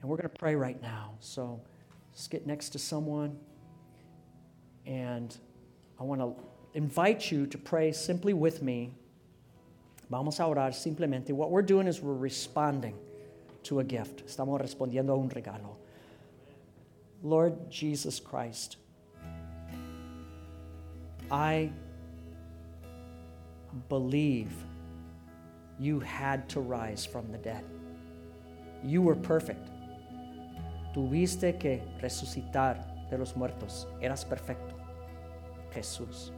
And 0.00 0.08
we're 0.08 0.16
going 0.16 0.30
to 0.30 0.38
pray 0.38 0.54
right 0.54 0.80
now. 0.80 1.14
So 1.18 1.60
just 2.14 2.30
get 2.30 2.46
next 2.46 2.68
to 2.68 2.78
someone. 2.78 3.36
And 4.86 5.36
I 5.98 6.04
want 6.04 6.20
to 6.20 6.36
invite 6.74 7.30
you 7.30 7.46
to 7.46 7.58
pray 7.58 7.92
simply 7.92 8.32
with 8.32 8.62
me. 8.62 8.92
Vamos 10.10 10.40
a 10.40 10.42
orar 10.42 10.72
simplemente. 10.72 11.30
What 11.30 11.50
we're 11.50 11.62
doing 11.62 11.86
is 11.86 12.00
we're 12.00 12.14
responding 12.14 12.94
to 13.64 13.80
a 13.80 13.84
gift. 13.84 14.26
Estamos 14.26 14.60
respondiendo 14.60 15.10
a 15.10 15.16
un 15.16 15.28
regalo. 15.30 15.76
Lord 17.22 17.70
Jesus 17.70 18.18
Christ, 18.18 18.76
I 21.30 21.70
believe 23.88 24.50
you 25.78 26.00
had 26.00 26.48
to 26.50 26.60
rise 26.60 27.06
from 27.06 27.30
the 27.30 27.38
dead. 27.38 27.64
You 28.84 29.02
were 29.02 29.14
perfect. 29.14 29.68
Tuviste 30.94 31.58
que 31.58 31.80
resucitar 32.02 33.08
de 33.08 33.16
los 33.16 33.34
muertos. 33.34 33.86
Eras 34.02 34.24
perfecto. 34.24 34.74
Jesús. 35.72 36.32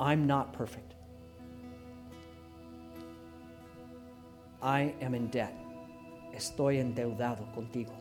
I'm 0.00 0.26
not 0.26 0.52
perfect. 0.52 0.94
I 4.62 4.94
am 5.00 5.14
in 5.14 5.28
debt. 5.28 5.54
Estoy 6.34 6.78
endeudado 6.78 7.46
contigo. 7.54 7.92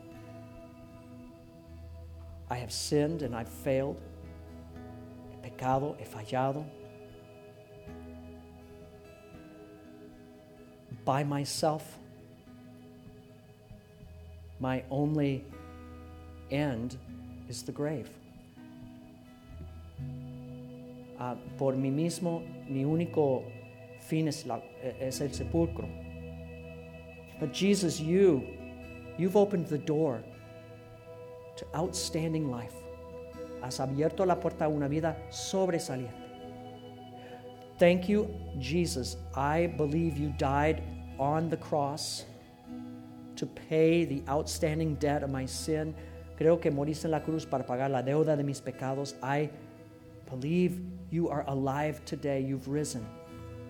I 2.50 2.56
have 2.56 2.72
sinned 2.72 3.22
and 3.24 3.36
I've 3.36 3.50
failed. 3.50 4.00
He 5.32 5.38
pecado, 5.50 5.96
he 6.00 6.06
fallado. 6.06 6.66
By 11.04 11.24
myself, 11.24 11.98
my 14.60 14.84
only 14.90 15.46
end 16.52 16.98
is 17.50 17.64
the 17.64 17.72
grave. 17.72 18.10
Por 21.58 21.76
mí 21.76 21.90
mismo, 21.92 22.44
mi 22.68 22.86
único 22.86 23.44
fin 24.02 24.28
es 24.28 24.46
el 24.46 25.34
sepulcro. 25.34 25.88
But 27.40 27.54
Jesus, 27.54 28.00
you, 28.00 28.44
you've 29.18 29.36
opened 29.36 29.68
the 29.68 29.78
door 29.78 30.24
to 31.58 31.66
outstanding 31.76 32.50
life. 32.50 32.74
Has 33.62 33.80
abierto 33.80 34.26
la 34.26 34.36
puerta 34.36 34.66
a 34.66 34.70
una 34.70 34.88
vida 34.88 35.18
sobresaliente. 35.30 36.14
Thank 37.80 38.10
you, 38.10 38.28
Jesus. 38.60 39.18
I 39.36 39.68
believe 39.68 40.18
you 40.18 40.34
died 40.38 40.82
on 41.20 41.50
the 41.50 41.58
cross 41.58 42.26
to 43.36 43.46
pay 43.46 44.06
the 44.06 44.24
outstanding 44.28 44.96
debt 44.96 45.24
of 45.24 45.30
my 45.30 45.46
sin. 45.46 45.94
Creo 46.38 46.60
que 46.60 46.72
moriste 46.72 47.06
en 47.06 47.12
la 47.12 47.22
cruz 47.22 47.46
para 47.46 47.66
pagar 47.66 47.92
la 47.92 48.02
deuda 48.02 48.36
de 48.36 48.44
mis 48.44 48.62
pecados. 48.62 49.16
I 49.22 49.50
believe 50.30 50.82
you 51.10 51.30
are 51.30 51.44
alive 51.48 52.04
today. 52.06 52.42
You've 52.42 52.68
risen. 52.68 53.06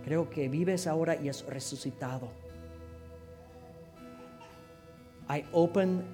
Creo 0.06 0.30
que 0.30 0.48
vives 0.50 0.88
ahora 0.88 1.18
y 1.22 1.28
has 1.28 1.44
resucitado. 1.44 2.30
I 5.30 5.44
open 5.54 6.06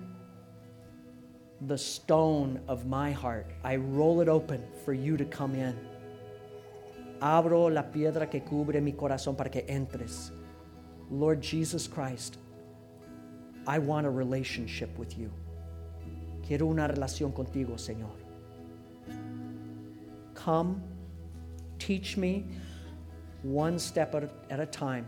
the 1.62 1.78
stone 1.78 2.60
of 2.68 2.86
my 2.86 3.12
heart. 3.12 3.46
I 3.64 3.76
roll 3.76 4.22
it 4.22 4.28
open 4.28 4.64
for 4.84 4.94
you 4.94 5.18
to 5.18 5.26
come 5.26 5.56
in. 5.56 5.78
Abro 7.22 7.70
la 7.70 7.84
piedra 7.84 8.30
que 8.30 8.42
cubre 8.42 8.82
mi 8.82 8.92
corazón 8.92 9.38
para 9.38 9.50
que 9.50 9.64
entres. 9.68 10.32
Lord 11.10 11.42
Jesus 11.42 11.88
Christ, 11.88 12.38
I 13.68 13.80
want 13.80 14.08
a 14.08 14.10
relationship 14.10 14.98
with 14.98 15.18
you. 15.18 15.32
Quiero 16.46 16.68
una 16.68 16.88
relación 16.88 17.32
contigo, 17.32 17.78
Señor. 17.78 18.23
Come, 20.44 20.84
teach 21.80 22.18
me 22.18 22.46
one 23.44 23.80
step 23.80 24.14
at 24.50 24.60
a 24.60 24.66
time 24.66 25.08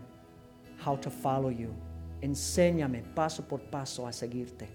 how 0.78 0.96
to 0.96 1.10
follow 1.10 1.50
you. 1.50 1.74
Enséñame 2.22 3.02
paso 3.14 3.42
por 3.42 3.58
paso 3.58 4.06
a 4.06 4.10
seguirte. 4.10 4.66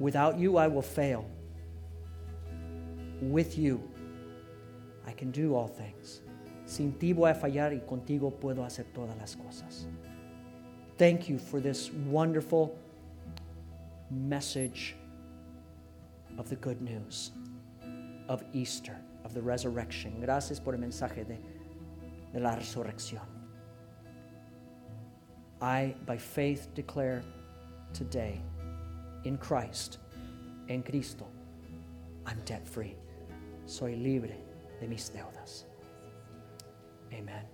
Without 0.00 0.40
you, 0.40 0.56
I 0.56 0.66
will 0.66 0.82
fail. 0.82 1.24
With 3.20 3.56
you, 3.56 3.80
I 5.06 5.12
can 5.12 5.30
do 5.30 5.54
all 5.54 5.68
things. 5.68 6.22
Sin 6.66 6.92
ti 6.98 7.12
voy 7.12 7.30
a 7.30 7.34
fallar 7.34 7.72
y 7.72 7.86
contigo 7.86 8.32
puedo 8.40 8.64
hacer 8.64 8.86
todas 8.92 9.16
las 9.20 9.36
cosas. 9.36 9.86
Thank 10.98 11.28
you 11.28 11.38
for 11.38 11.60
this 11.60 11.92
wonderful 12.06 12.76
message 14.10 14.96
of 16.38 16.48
the 16.48 16.56
good 16.56 16.82
news 16.82 17.30
of 18.30 18.44
Easter, 18.52 18.96
of 19.24 19.34
the 19.34 19.42
resurrection. 19.42 20.20
Gracias 20.20 20.60
por 20.60 20.72
el 20.72 20.80
mensaje 20.80 21.26
de, 21.26 21.36
de 22.32 22.40
la 22.40 22.54
resurrección. 22.54 23.26
I, 25.60 25.94
by 26.06 26.16
faith, 26.16 26.68
declare 26.74 27.22
today 27.92 28.40
in 29.24 29.36
Christ, 29.36 29.98
en 30.68 30.82
Cristo, 30.82 31.26
I'm 32.24 32.40
debt 32.44 32.66
free. 32.66 32.96
Soy 33.66 33.96
libre 33.96 34.36
de 34.80 34.86
mis 34.86 35.10
deudas. 35.10 35.64
Amen. 37.12 37.44